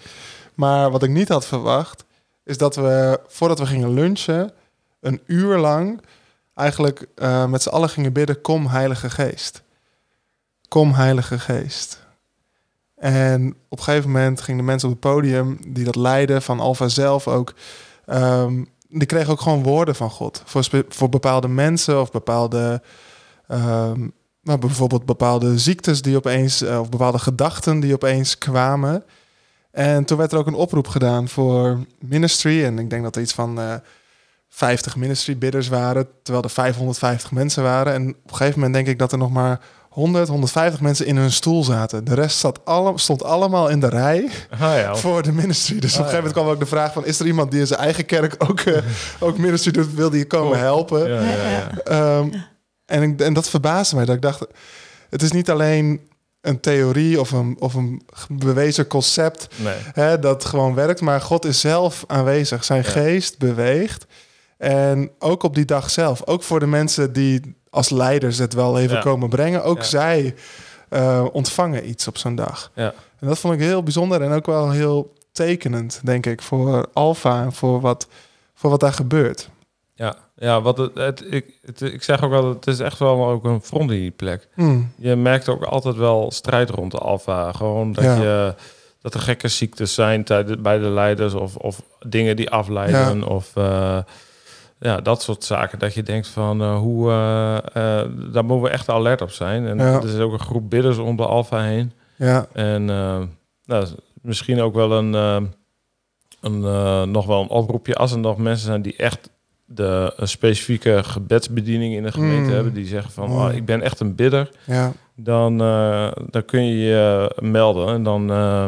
[0.55, 2.05] Maar wat ik niet had verwacht,
[2.47, 4.53] is dat we, voordat we gingen lunchen,
[5.01, 6.01] een uur lang
[6.55, 9.63] eigenlijk eh, met z'n allen gingen bidden, kom Heilige Geest.
[10.69, 12.05] Kom Heilige Geest.
[12.97, 16.61] En op een gegeven moment gingen de mensen op het podium die dat leiden, van
[16.61, 17.55] Alfa zelf ook,
[18.07, 20.43] ehm, die kregen ook gewoon woorden van God.
[20.45, 22.83] Voor, voor bepaalde mensen of bepaalde,
[23.49, 24.09] ehm,
[24.43, 29.05] nou, bijvoorbeeld bepaalde ziektes die opeens, eh, of bepaalde gedachten die opeens kwamen.
[29.77, 32.65] En toen werd er ook een oproep gedaan voor ministry.
[32.65, 33.75] En ik denk dat er iets van eh
[34.49, 37.93] 50 ministry bidders waren, terwijl er 550 mensen waren.
[37.93, 41.17] En op een gegeven moment denk ik dat er nog maar 100, 150 mensen in
[41.17, 42.05] hun stoel zaten.
[42.05, 44.95] De rest zat alle, stond allemaal in de rij Ah, ja.
[45.05, 45.79] voor de ministry.
[45.79, 47.05] Dus op een Ah, gegeven moment kwam ook de vraag van...
[47.05, 48.83] is er iemand die in zijn eigen kerk ook, eh,
[49.27, 49.95] ook ministry doet?
[49.95, 50.63] Wil die komen Cool.
[50.63, 51.09] helpen?
[51.11, 51.71] Ja.
[51.85, 52.29] Ehm,
[52.87, 54.05] en, ik, en dat verbaasde mij.
[54.05, 54.47] Dat ik dacht,
[55.11, 56.01] het is niet alleen
[56.47, 59.49] een theorie of een, of een bewezen concept...
[59.57, 59.75] Nee.
[59.93, 62.65] Hè, dat gewoon werkt, maar God is zelf aanwezig.
[62.65, 62.89] Zijn Ja.
[62.91, 64.07] geest beweegt.
[64.59, 66.27] En ook op die dag zelf.
[66.27, 69.03] Ook voor de mensen die als leiders het wel even Ja.
[69.03, 69.65] komen brengen.
[69.65, 69.85] Ook Ja.
[69.85, 70.35] zij
[70.89, 72.71] eh, ontvangen iets op zo'n dag.
[72.75, 72.95] Ja.
[73.21, 77.43] En dat vond ik heel bijzonder en ook wel heel tekenend, denk ik, voor Alfa
[77.43, 78.07] en voor wat,
[78.55, 79.49] voor wat daar gebeurt.
[79.95, 83.27] Ja, ja wat het, het, ik, het, ik zeg ook wel, het is echt wel
[83.27, 84.49] ook een frontlinieplek.
[84.55, 84.93] Hmm.
[84.97, 87.53] Je merkt ook altijd wel strijd rond de alfa.
[87.53, 88.17] Gewoon dat, Ja.
[88.17, 88.55] je,
[89.01, 93.29] dat er gekke ziektes zijn tijdens, bij de leiders of, of dingen die afleiden.
[93.29, 93.99] Of eh,
[94.79, 95.79] ja, dat soort zaken.
[95.79, 99.67] Dat je denkt van eh, hoe, eh, daar moeten we echt alert op zijn.
[99.67, 99.93] En Ja.
[100.01, 101.93] er is ook een groep bidders om de alfa heen.
[102.17, 102.85] Ja, En
[103.65, 103.87] nou,
[104.23, 105.13] misschien ook wel een,
[106.41, 109.31] een nog wel een oproepje als er nog mensen zijn die echt
[109.67, 112.55] de een specifieke gebedsbediening in de gemeente Mm.
[112.55, 113.51] hebben, die zeggen van Mooi.
[113.51, 118.03] oh, ik ben echt een bidder, ja, dan, eh, dan kun je je melden en
[118.03, 118.65] dan eh,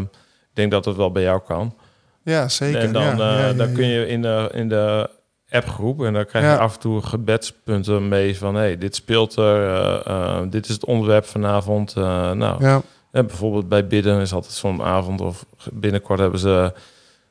[0.51, 1.75] ik denk dat het wel bij jou kan.
[2.23, 2.81] ja zeker.
[2.81, 5.11] en dan, ja, eh, ja, ja, dan kun je in de, in de
[5.51, 9.75] appgroep en dan krijg je af en toe gebedspunten mee van hey, dit speelt er,
[9.75, 11.95] eh, eh, dit is het onderwerp vanavond.
[11.97, 12.81] eh, nou, Ja,
[13.11, 16.73] en bijvoorbeeld bij bidden is altijd zo'n avond of binnenkort hebben ze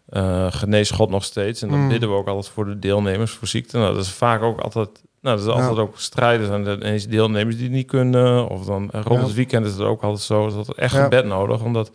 [0.08, 1.62] eh genees God nog steeds.
[1.62, 1.88] En dan Mm.
[1.90, 3.78] bidden we ook altijd voor de deelnemers voor ziekte.
[3.78, 4.90] Nou, dat is vaak ook altijd,
[5.22, 5.60] nou, dat is Ja.
[5.60, 8.48] altijd ook strijden zijn er ineens deelnemers die niet kunnen.
[8.50, 9.26] Of dan eh, rond Ja.
[9.26, 11.04] het weekend is het ook altijd zo, dat er echt Ja.
[11.04, 11.64] gebed nodig.
[11.64, 11.92] Omdat,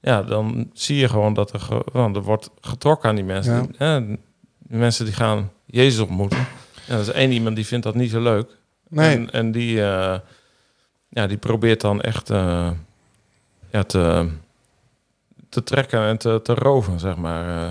[0.00, 3.54] ja, dan zie je gewoon dat er, ge- er wordt getrokken aan die mensen.
[3.54, 3.60] Ja.
[3.60, 4.06] Die, hè,
[4.58, 6.46] die mensen die gaan Jezus ontmoeten.
[6.86, 8.56] Ja, er is één iemand die vindt dat niet zo leuk.
[8.88, 10.18] nee, En, en die, eh,
[11.08, 12.70] ja, die probeert dan echt eh,
[13.70, 14.28] ja, te,
[15.56, 17.62] te trekken en te, te roven, zeg maar.
[17.64, 17.68] eh.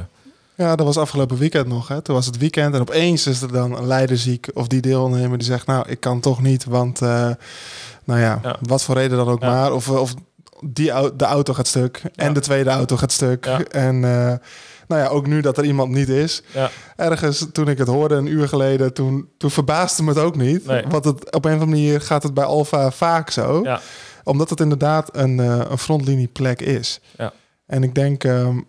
[0.56, 1.88] Ja, dat was afgelopen weekend nog.
[1.88, 2.02] Hè.
[2.02, 5.38] Toen was het weekend en opeens is er dan een leider ziek of die deelnemer
[5.38, 7.30] die zegt, nou, ik kan toch niet, want, eh,
[8.04, 8.56] nou ja, Ja.
[8.62, 9.50] wat voor reden dan ook Ja.
[9.50, 9.74] maar.
[9.74, 10.14] Of, of
[10.66, 12.34] die, de auto gaat stuk en Ja.
[12.34, 13.46] de tweede auto gaat stuk.
[13.72, 14.34] En eh,
[14.88, 16.44] nou ja, ook nu dat er iemand niet is.
[16.54, 16.70] Ja.
[16.96, 20.66] Ergens toen ik het hoorde een uur geleden, toen, toen verbaasde me het ook niet.
[20.66, 20.84] Nee.
[20.90, 23.60] Want het, op een of andere manier gaat het bij Alfa vaak zo.
[23.64, 23.80] Ja.
[24.24, 27.00] Omdat het inderdaad een, eh een frontlinieplek is.
[27.18, 27.32] Ja.
[27.66, 28.60] En ik denk, ehm,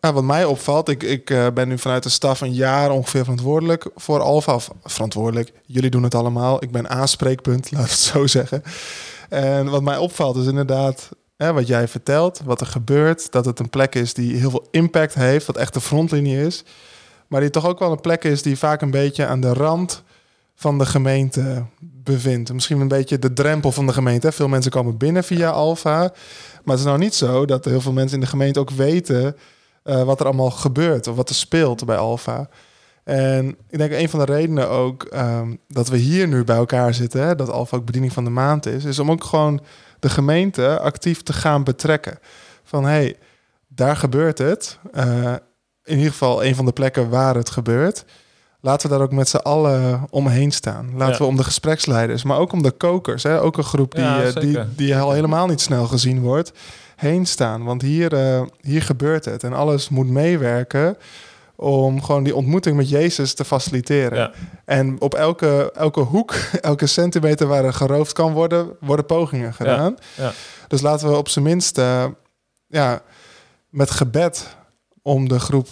[0.00, 3.22] nou, wat mij opvalt, ik, ik eh, ben nu vanuit de staf een jaar ongeveer
[3.22, 4.58] verantwoordelijk voor Alfa.
[4.84, 6.62] Verantwoordelijk, jullie doen het allemaal.
[6.62, 8.62] Ik ben aanspreekpunt, laat het zo zeggen.
[9.28, 13.32] En wat mij opvalt is inderdaad hè, wat jij vertelt, wat er gebeurt.
[13.32, 16.64] Dat het een plek is die heel veel impact heeft, wat echt de frontlinie is.
[17.26, 20.02] Maar die toch ook wel een plek is die vaak een beetje aan de rand
[20.54, 21.64] van de gemeente
[22.12, 22.52] bevindt.
[22.52, 24.32] Misschien een beetje de drempel van de gemeente.
[24.32, 25.98] Veel mensen komen binnen via Alfa.
[25.98, 29.36] Maar het is nou niet zo dat heel veel mensen in de gemeente ook weten
[29.82, 32.48] eh, wat er allemaal gebeurt of wat er speelt bij Alfa.
[33.04, 36.94] En ik denk een van de redenen ook ehm, dat we hier nu bij elkaar
[36.94, 39.60] zitten, hè, dat Alfa ook bediening van de maand is, is om ook gewoon
[39.98, 42.18] de gemeente actief te gaan betrekken.
[42.62, 43.16] Van hé, hey,
[43.68, 44.78] daar gebeurt het.
[44.92, 45.34] Eh,
[45.84, 48.04] in ieder geval een van de plekken waar het gebeurt.
[48.60, 50.90] Laten we daar ook met z'n allen omheen staan.
[50.96, 51.18] Laten Ja.
[51.18, 53.22] we om de gespreksleiders, maar ook om de kokers.
[53.22, 53.40] Hè?
[53.40, 56.52] Ook een groep die, Ja, eh, die, die al helemaal niet snel gezien wordt.
[56.96, 57.64] Heen staan.
[57.64, 59.44] Want hier, eh, hier gebeurt het.
[59.44, 60.96] En alles moet meewerken
[61.56, 64.18] om gewoon die ontmoeting met Jezus te faciliteren.
[64.18, 64.30] Ja.
[64.64, 69.96] En op elke, elke hoek, elke centimeter waar er geroofd kan worden, worden pogingen gedaan.
[70.16, 70.32] ja.
[70.68, 72.04] Dus laten we op zijn minst eh,
[72.66, 73.02] ja,
[73.68, 74.56] met gebed
[75.02, 75.68] om de groep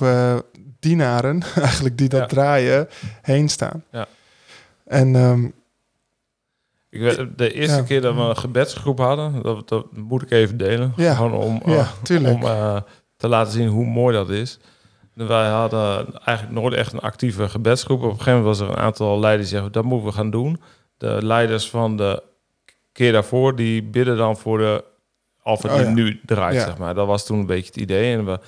[0.87, 2.27] dienaren, eigenlijk die dat Ja.
[2.27, 2.89] draaien,
[3.23, 3.85] heen staan.
[3.93, 4.07] Ja.
[4.85, 5.45] En ehm,
[6.91, 7.83] Ik weet, de eerste Ja.
[7.83, 10.93] keer dat we een gebedsgroep hadden, dat, dat moet ik even delen.
[10.97, 11.15] Ja.
[11.15, 12.77] Gewoon om, Ja, eh, om eh,
[13.17, 14.59] te laten zien hoe mooi dat is.
[15.13, 17.99] Wij hadden eigenlijk nooit echt een actieve gebedsgroep.
[18.03, 20.31] Op een gegeven moment was er een aantal leiders die zeggen, dat moeten we gaan
[20.31, 20.61] doen.
[20.97, 22.23] De leiders van de
[22.93, 24.85] keer daarvoor, die bidden dan voor de
[25.43, 25.91] alfa Oh, die ja.
[25.93, 26.95] nu draait, zeg maar.
[26.95, 28.17] Dat was toen een beetje het idee.
[28.17, 28.39] En we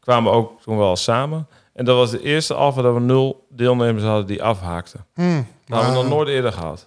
[0.00, 1.46] kwamen ook toen wel samen.
[1.78, 5.04] En dat was de eerste alfa dat we nul deelnemers hadden die afhaakten.
[5.14, 6.84] hmm, Dat hadden we nog nooit eerder gehad.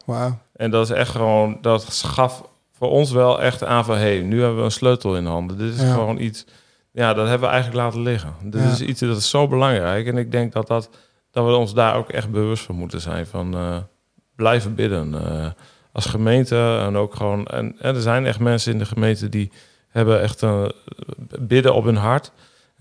[0.56, 4.22] En dat is echt gewoon, dat gaf voor ons wel echt aan van, hé, hey,
[4.22, 5.58] nu hebben we een sleutel in handen.
[5.58, 5.94] Dit is Ja.
[5.94, 6.46] gewoon iets,
[6.92, 8.34] ja, dat hebben we eigenlijk laten liggen.
[8.44, 8.72] Dit Ja.
[8.72, 10.08] is iets dat is zo belangrijk.
[10.08, 10.90] En ik denk dat, dat,
[11.32, 13.26] dat we ons daar ook echt bewust van moeten zijn.
[13.28, 13.78] Van eh,
[14.36, 15.14] blijven bidden.
[15.26, 15.46] eh,
[15.94, 19.52] als gemeente en ook gewoon, en, en er zijn echt mensen in de gemeente die
[19.90, 20.72] hebben echt een
[21.40, 22.32] bidden op hun hart.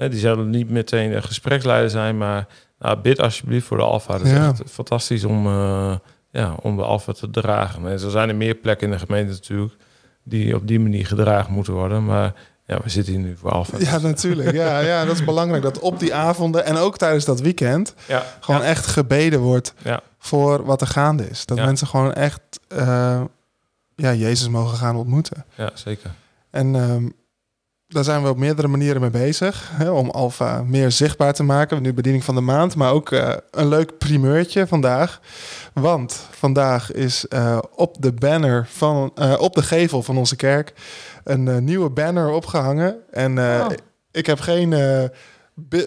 [0.08, 2.46] Die zullen niet meteen een gespreksleider zijn, maar
[2.78, 4.12] nou, bid alsjeblieft voor de Alfa.
[4.18, 4.48] Dat is Ja.
[4.48, 5.94] echt fantastisch om, eh,
[6.30, 7.88] ja, om de Alfa te dragen.
[7.88, 9.74] En zo zijn er meer plekken in de gemeente natuurlijk
[10.22, 12.04] die op die manier gedragen moeten worden.
[12.04, 12.34] Maar
[12.66, 13.78] ja, we zitten hier nu voor Alfa.
[13.78, 14.52] Ja, natuurlijk.
[14.52, 15.62] Ja, ja, dat is belangrijk.
[15.62, 19.74] Dat op die avonden en ook tijdens dat weekend ja, gewoon ja, echt gebeden wordt
[20.18, 21.46] voor wat er gaande is.
[21.46, 23.22] Dat mensen gewoon echt eh,
[23.96, 25.44] ja, Jezus mogen gaan ontmoeten.
[25.54, 26.10] ja, zeker.
[26.50, 27.08] En ehm,
[27.90, 29.70] daar zijn we op meerdere manieren mee bezig.
[29.72, 31.83] Hè, om Alfa meer zichtbaar te maken.
[31.83, 32.76] Nu bediening van de maand.
[32.76, 35.20] Maar ook eh, een leuk primeurtje vandaag.
[35.72, 40.72] Want vandaag is eh, op de banner van eh, op de gevel van onze kerk
[41.24, 42.96] een nieuwe banner opgehangen.
[43.11, 43.66] En Oh.
[44.11, 44.74] ik heb geen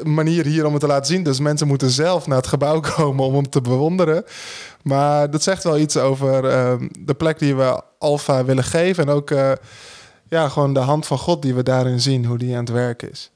[0.03, 1.23] manier hier om het te laten zien.
[1.23, 4.23] Dus mensen moeten zelf naar het gebouw komen om hem te bewonderen.
[4.81, 6.41] Maar dat zegt wel iets over
[6.99, 9.03] de plek die we Alfa willen geven.
[9.03, 9.31] En ook
[10.33, 13.01] ja, gewoon de hand van God die we daarin zien, hoe die aan het werk
[13.01, 13.31] is.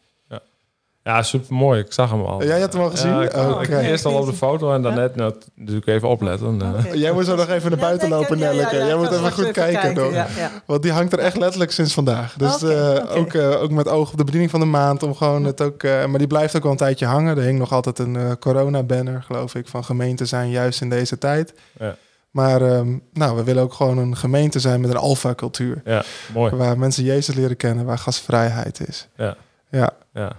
[1.03, 1.79] Ja, super mooi.
[1.79, 2.43] Ik zag hem al.
[2.43, 3.11] Jij had hem al gezien?
[3.11, 5.21] Ja, ik, Oh, eerst al op de foto en daarnet Ja.
[5.21, 6.61] nou, natuurlijk even opletten.
[6.61, 6.93] eh.
[6.93, 8.75] Jij moet zo nog even naar buiten lopen, Nelleke.
[8.75, 10.27] Jij moet even goed kijken, ja.
[10.65, 12.33] Want die hangt er echt letterlijk sinds vandaag.
[12.33, 15.03] Dus eh, ook, eh, ook met oog op de bediening van de maand.
[15.03, 17.37] Om gewoon het ook, eh, maar die blijft ook wel een tijdje hangen.
[17.37, 21.53] Er hing nog altijd een corona-banner, geloof ik, van gemeente zijn juist in deze tijd.
[21.79, 21.95] Ja.
[22.37, 25.81] Maar ehm, nou, we willen ook gewoon een gemeente zijn met een alfa-cultuur.
[25.85, 26.55] Ja, mooi.
[26.55, 29.07] Waar mensen Jezus leren kennen, waar gastvrijheid is.
[29.15, 29.37] Ja.
[29.71, 29.89] Ja.
[30.13, 30.31] Ja.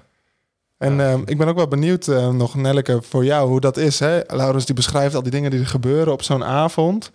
[0.79, 1.11] En Ja.
[1.13, 3.99] ehm, ik ben ook wel benieuwd eh, nog, Nelleke, voor jou hoe dat is.
[3.99, 4.21] Hè?
[4.27, 7.11] Laurens die beschrijft al die dingen die er gebeuren op zo'n avond.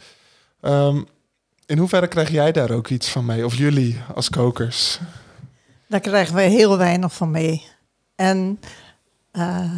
[0.62, 1.02] Ehm,
[1.65, 3.46] in hoeverre krijg jij daar ook iets van mee?
[3.46, 5.00] Of jullie als kokers?
[5.88, 7.65] Daar krijgen we heel weinig van mee.
[8.15, 8.60] En
[9.32, 9.72] eh,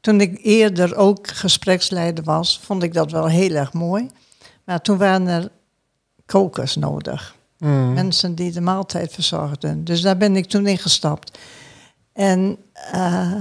[0.00, 4.10] toen ik eerder ook gespreksleider was, vond ik dat wel heel erg mooi.
[4.70, 5.50] Maar toen waren er
[6.26, 7.36] kokers nodig.
[7.58, 7.92] Mm.
[7.92, 9.84] Mensen die de maaltijd verzorgden.
[9.84, 11.38] Dus daar ben ik toen ingestapt.
[12.12, 13.36] En eh,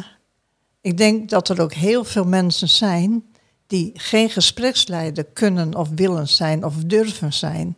[0.81, 3.23] ik denk dat er ook heel veel mensen zijn
[3.67, 7.77] die geen gespreksleider kunnen of willen zijn of durven zijn.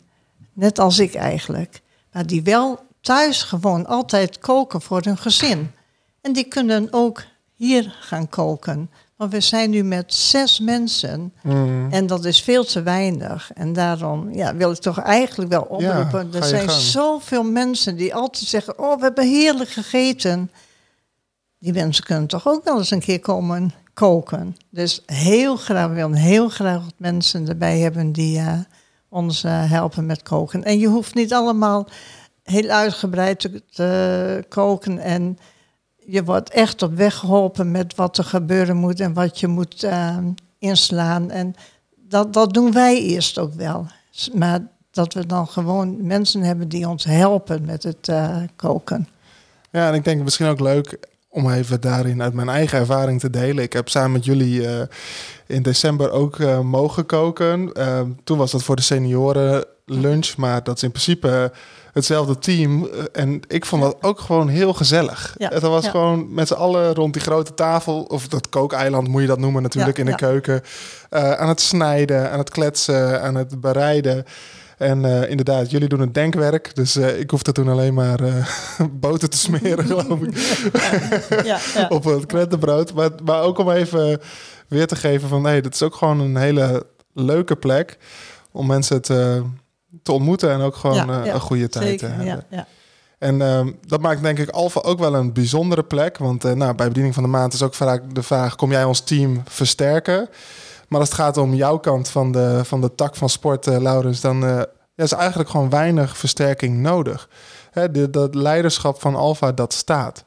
[0.52, 1.82] Net als ik eigenlijk.
[2.12, 5.70] Maar die wel thuis gewoon altijd koken voor hun gezin.
[6.20, 7.22] En die kunnen ook
[7.54, 8.90] hier gaan koken.
[9.22, 11.32] Want we zijn nu met zes mensen.
[11.42, 11.86] Mm.
[11.90, 13.50] En dat is veel te weinig.
[13.54, 16.34] En daarom ja, wil ik toch eigenlijk wel oproepen.
[16.34, 16.80] er zijn gang.
[16.80, 20.50] zoveel mensen die altijd zeggen: Oh, we hebben heerlijk gegeten.
[21.58, 24.56] Die mensen kunnen toch ook wel eens een keer komen koken.
[24.70, 28.58] Dus heel graag, we willen heel graag wat mensen erbij hebben die eh,
[29.08, 30.64] ons eh, helpen met koken.
[30.64, 31.88] En je hoeft niet allemaal
[32.42, 34.98] heel uitgebreid te, te koken.
[34.98, 35.38] En
[36.06, 39.82] je wordt echt op weg geholpen met wat er gebeuren moet en wat je moet
[39.82, 40.16] eh,
[40.58, 41.30] inslaan.
[41.30, 41.54] En
[42.08, 43.86] dat, dat doen wij eerst ook wel.
[44.32, 44.60] Maar
[44.90, 49.08] dat we dan gewoon mensen hebben die ons helpen met het eh, koken.
[49.70, 53.30] Ja, en ik denk misschien ook leuk om even daarin uit mijn eigen ervaring te
[53.30, 53.64] delen.
[53.64, 54.82] Ik heb samen met jullie eh,
[55.46, 57.72] in december ook eh, mogen koken.
[57.72, 61.52] Ehm, toen was dat voor de senioren lunch, maar dat is in principe
[61.92, 62.84] hetzelfde team.
[62.86, 65.34] Eh, En ik vond dat ook gewoon heel gezellig.
[65.38, 65.90] Ja, Het was ja.
[65.90, 69.62] gewoon met z'n allen rond die grote tafel, of dat kookeiland moet je dat noemen
[69.62, 70.62] natuurlijk, Ja, in de keuken.
[71.10, 74.24] eh, aan het snijden, aan het kletsen, aan het bereiden.
[74.78, 76.74] En eh, inderdaad, jullie doen het denkwerk.
[76.74, 78.34] Dus ik hoefde toen alleen maar eh,
[78.92, 80.36] boter te smeren, geloof ik
[81.44, 81.86] Ja, ja.
[81.96, 82.94] op het krentenbrood.
[82.94, 84.20] Maar, maar ook om even
[84.68, 85.44] weer te geven van...
[85.44, 87.98] hey, dit is ook gewoon een hele leuke plek...
[88.52, 89.42] om mensen te,
[90.02, 92.44] te ontmoeten en ook gewoon Ja, eh, ja, een goede tijd te hebben.
[92.48, 92.66] ja.
[93.18, 96.18] En ehm, dat maakt denk ik Alfa ook wel een bijzondere plek.
[96.18, 98.56] Want eh, nou, bij bediening van de maand is ook vaak de vraag...
[98.56, 100.28] kom jij ons team versterken?
[100.88, 103.78] Maar als het gaat om jouw kant van de, van de tak van sport, eh,
[103.78, 104.20] Laurens...
[104.20, 104.40] dan
[104.94, 107.28] ja, is eigenlijk gewoon weinig versterking nodig.
[107.70, 110.24] Hè, de, dat leiderschap van Alfa, dat staat.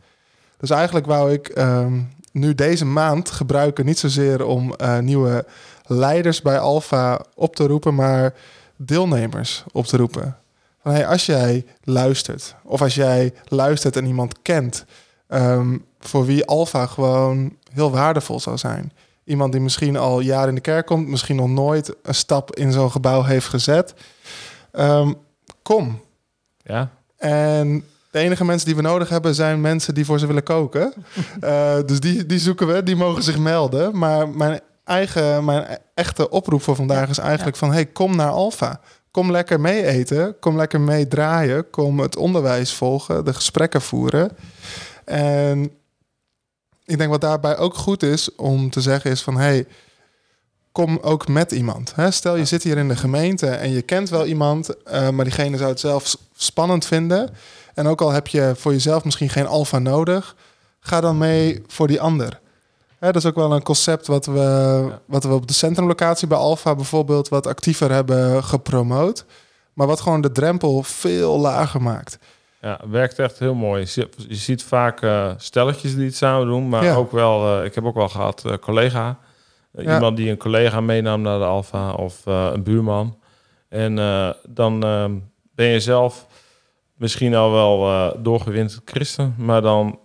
[0.58, 3.86] Dus eigenlijk wou ik ehm, nu deze maand gebruiken.
[3.86, 5.46] Niet zozeer om nieuwe
[5.86, 8.34] leiders bij Alpha op te roepen, maar
[8.78, 10.38] deelnemers op te roepen.
[10.82, 14.86] Van, hey, als jij luistert, of als jij luistert en iemand kent,
[15.28, 18.92] ehm, voor wie Alpha gewoon heel waardevol zou zijn.
[19.24, 22.72] Iemand die misschien al jaren in de kerk komt, misschien nog nooit een stap in
[22.72, 23.94] zo'n gebouw heeft gezet.
[24.72, 25.14] Ehm,
[25.62, 26.02] kom.
[26.64, 30.44] Ja, En de enige mensen die we nodig hebben zijn mensen die voor ze willen
[30.44, 30.94] koken.
[31.40, 33.98] Eh, dus die, die zoeken we, die mogen zich melden.
[33.98, 37.72] Maar mijn eigen, mijn e- echte oproep voor vandaag is eigenlijk van...
[37.72, 38.80] hey, kom naar Alfa.
[39.12, 44.32] Kom lekker mee eten, kom lekker mee draaien, kom het onderwijs volgen, de gesprekken voeren.
[45.06, 45.72] En
[46.86, 49.38] ik denk wat daarbij ook goed is om te zeggen is van...
[49.38, 49.66] hey,
[50.72, 51.94] kom ook met iemand.
[52.10, 54.84] Stel je zit hier in de gemeente en je kent wel iemand...
[54.84, 57.30] eh, maar diegene zou het zelf spannend vinden...
[57.76, 60.36] En ook al heb je voor jezelf misschien geen alfa nodig,
[60.80, 62.40] ga dan mee voor die ander.
[63.12, 66.76] Dat is ook wel een concept wat we, wat we op de centrumlocatie bij Alfa
[66.76, 69.26] bijvoorbeeld wat actiever hebben gepromoot.
[69.74, 72.18] Maar wat gewoon de drempel veel lager maakt.
[72.62, 73.80] ja, werkt echt heel mooi.
[73.82, 76.96] Je, ziet- je ziet vaak eh, stelletjes die het samen doen, maar Ja.
[76.96, 79.18] ook wel, eh, ik heb ook wel gehad, eh, collega.
[79.72, 79.94] Ja.
[79.94, 83.18] Iemand die een collega meenam naar de Alfa of een buurman.
[83.70, 83.96] En
[84.50, 85.12] dan ehm,
[85.56, 86.26] ben je zelf
[86.96, 90.00] misschien al wel doorgewinterd christen, maar dan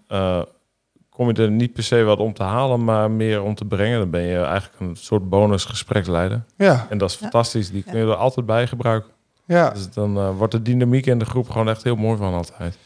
[1.20, 3.98] kom je er niet per se wat om te halen, maar meer om te brengen.
[3.98, 6.42] Dan ben je eigenlijk een soort bonus gespreksleider.
[6.56, 7.20] Ja, En dat is Ja.
[7.20, 7.70] fantastisch.
[7.70, 9.10] Die kun je er altijd bij gebruiken.
[9.44, 9.70] ja.
[9.70, 12.78] Dus dan eh, wordt de dynamiek in de groep gewoon echt heel mooi van altijd.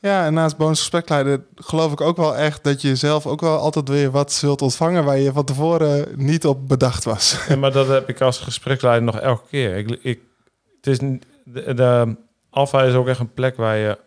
[0.00, 3.88] ja en naast bonusgesprekleider geloof ik ook wel echt dat je zelf ook wel altijd
[3.88, 7.38] weer wat zult ontvangen waar je van tevoren niet op bedacht was.
[7.48, 9.76] En maar dat heb ik als gespreksleider nog elke keer.
[9.76, 10.20] Ik, ik,
[10.76, 12.16] het is niet- de, de
[12.50, 13.98] Alpha is ook echt een plek waar je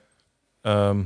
[0.62, 1.02] ehm,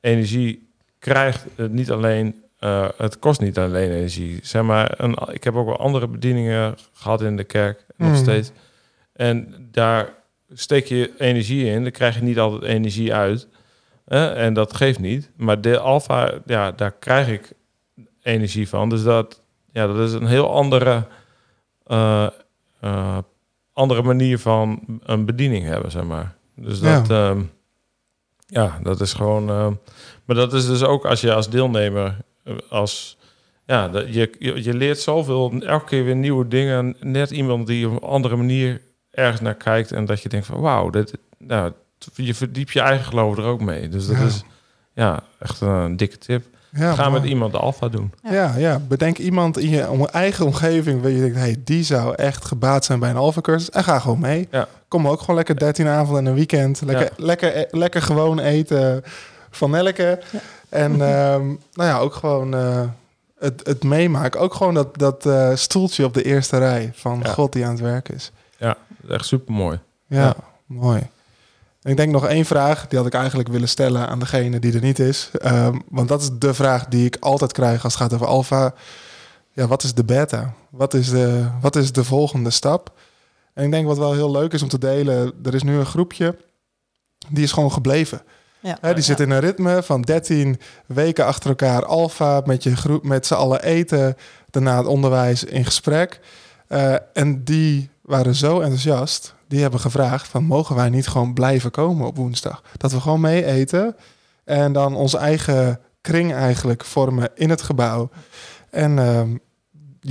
[0.00, 0.70] energie
[1.02, 1.44] krijgt.
[1.56, 4.38] Eh, niet alleen, eh, het kost niet alleen energie.
[4.42, 8.18] Zeg maar, een, ik heb ook wel andere bedieningen gehad in de kerk, nog Mhm.
[8.18, 8.50] steeds.
[9.12, 10.14] En daar
[10.52, 13.48] steek je energie in, dan krijg je niet altijd energie uit.
[14.06, 15.30] en dat geeft niet.
[15.36, 17.52] Maar de Alpha, ja, daar krijg ik
[18.22, 18.88] energie van.
[18.88, 21.06] Dus dat, ja, dat is een heel andere,
[21.86, 22.26] eh,
[22.80, 23.18] eh,
[23.72, 26.34] andere manier van een bediening hebben, zeg maar.
[26.56, 27.34] Dus dat, ja,
[28.52, 29.48] ja dat is gewoon.
[29.50, 29.72] ehm,
[30.24, 33.18] maar dat is dus ook als je als deelnemer, eh, als
[33.66, 36.96] ja, dat, je, je, je leert zoveel, elke keer weer nieuwe dingen.
[37.00, 40.60] Net iemand die op een andere manier ergens naar kijkt en dat je denkt van
[40.60, 41.72] wauw, dit, nou,
[42.14, 43.88] je verdiept je eigen geloof er ook mee.
[43.88, 44.24] Dus dat Ja.
[44.24, 44.42] is
[44.94, 46.44] ja echt een dikke tip.
[46.74, 48.12] Ja, Ga met iemand de alfa doen.
[48.30, 52.14] Ja, ja, bedenk iemand in je om- eigen omgeving waar je denkt, hey, die zou
[52.14, 54.48] echt gebaat zijn bij een alpha cursus en ga gewoon mee.
[54.50, 54.68] Ja.
[54.88, 56.80] Kom ook gewoon lekker 13 avonden en een weekend.
[56.84, 59.02] Lekker, lekker, e- lekker gewoon eten
[59.50, 60.20] van Nelke.
[60.68, 62.80] En ehm, nou ja, ook gewoon eh,
[63.38, 64.40] het, het meemaken.
[64.40, 67.32] Ook gewoon dat, dat eh, stoeltje op de eerste rij van Ja.
[67.32, 68.32] God die aan het werk is.
[68.58, 68.68] Is
[69.08, 69.78] echt super mooi.
[70.06, 70.34] Ja, Ja.
[70.66, 71.00] mooi.
[71.82, 74.74] En ik denk nog één vraag, die had ik eigenlijk willen stellen aan degene die
[74.74, 75.30] er niet is.
[75.38, 78.74] Ehm, want dat is de vraag die ik altijd krijg als het gaat over alfa.
[79.52, 80.54] Ja, wat is de beta?
[80.70, 82.92] Wat is de, wat is de volgende stap?
[83.54, 85.86] En ik denk wat wel heel leuk is om te delen, er is nu een
[85.86, 86.36] groepje,
[87.28, 88.22] die is gewoon gebleven.
[88.60, 88.92] Ja.
[88.92, 93.26] Die zit in een ritme van 13 weken achter elkaar alfa, met je groep, met
[93.26, 94.16] z'n allen eten,
[94.50, 96.20] daarna het onderwijs in gesprek.
[96.68, 101.70] Eh, en die waren zo enthousiast, die hebben gevraagd van mogen wij niet gewoon blijven
[101.70, 102.62] komen op woensdag?
[102.76, 103.96] Dat we gewoon mee eten
[104.44, 108.10] en dan onze eigen kring eigenlijk vormen in het gebouw.
[108.70, 109.36] En ehm,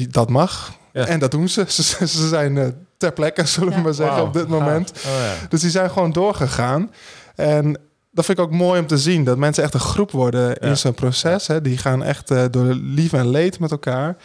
[0.09, 0.73] dat mag.
[0.93, 1.05] Ja.
[1.05, 1.65] En dat doen ze.
[1.67, 3.81] Ze, ze zijn eh, ter plekke, zullen we Ja.
[3.81, 4.91] maar zeggen, op dit moment.
[4.95, 5.47] Oh, ja.
[5.49, 6.91] Dus die zijn gewoon doorgegaan.
[7.35, 7.77] En
[8.11, 9.23] dat vind ik ook mooi om te zien.
[9.23, 10.55] Dat mensen echt een groep worden Ja.
[10.59, 11.47] in zo'n proces.
[11.47, 11.61] Hè.
[11.61, 14.15] Die gaan echt eh, door lief en leed met elkaar.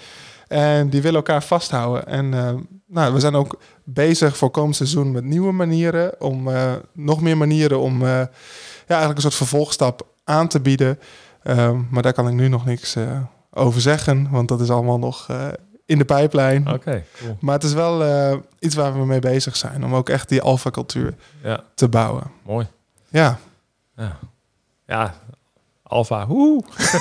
[0.48, 2.06] En die willen elkaar vasthouden.
[2.06, 2.54] En eh,
[2.86, 6.20] nou, we zijn ook bezig voor komend seizoen met nieuwe manieren.
[6.20, 8.28] Om eh, nog meer manieren om eh, ja,
[8.86, 10.98] eigenlijk een soort vervolgstap aan te bieden.
[11.42, 13.20] Ehm, maar daar kan ik nu nog niks eh,
[13.50, 14.30] over zeggen.
[14.30, 15.28] Want dat is allemaal nog
[15.86, 16.72] in de pijplijn.
[16.72, 17.36] Oké, cool.
[17.40, 18.02] Maar het is wel
[18.58, 19.84] iets waar we mee bezig zijn.
[19.84, 22.30] Om ook echt die alfa-cultuur Ja, te bouwen.
[22.44, 22.66] mooi.
[23.08, 23.38] Ja,
[23.96, 24.18] Ja,
[24.86, 25.14] ja
[25.86, 26.26] alfa.
[26.26, 26.62] Woe!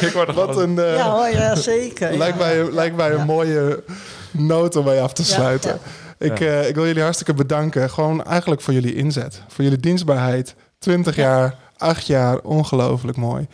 [0.00, 0.78] ik word er wat een...
[0.78, 2.16] eh, Ja hoor, ja, zeker.
[2.16, 2.44] lijkt, ja.
[2.44, 3.24] mij, lijkt mij een Ja.
[3.24, 3.82] mooie
[4.30, 5.78] noot om mee af te sluiten.
[6.18, 6.26] ja.
[6.26, 6.46] Ik, Ja.
[6.46, 7.90] eh, ik wil jullie hartstikke bedanken.
[7.90, 9.42] Gewoon eigenlijk voor jullie inzet.
[9.48, 10.54] Voor jullie dienstbaarheid.
[10.78, 11.22] 20 Ja.
[11.22, 12.38] jaar, 8 jaar.
[12.38, 13.46] Ongelooflijk mooi.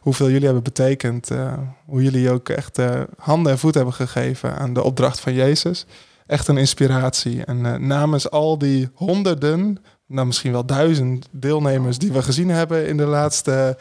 [0.00, 1.30] Hoeveel jullie hebben betekend.
[1.30, 1.52] eh,
[1.86, 5.86] hoe jullie ook echt eh, handen en voet hebben gegeven aan de opdracht van Jezus.
[6.26, 7.44] Echt een inspiratie.
[7.44, 12.96] En namens al die honderden, nou misschien wel duizend deelnemers die we gezien hebben in
[12.96, 13.76] de laatste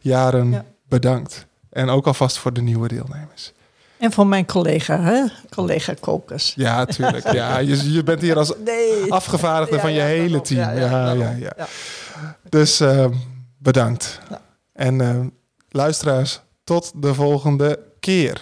[0.00, 0.64] jaren, Ja.
[0.88, 1.46] bedankt.
[1.70, 3.52] En ook alvast voor de nieuwe deelnemers.
[3.98, 5.22] En voor mijn collega, hè?
[5.50, 6.52] collega kokers.
[6.56, 7.32] Ja, tuurlijk.
[7.32, 9.12] Ja, je, je bent hier als Nee.
[9.12, 10.60] afgevaardigde Ja, van je ja, hele team.
[10.60, 11.66] Ja, Ja, ja.
[12.48, 13.06] Dus eh,
[13.58, 14.20] bedankt.
[14.72, 15.16] En eh,
[15.68, 18.40] luisteraars, tot de volgende keer.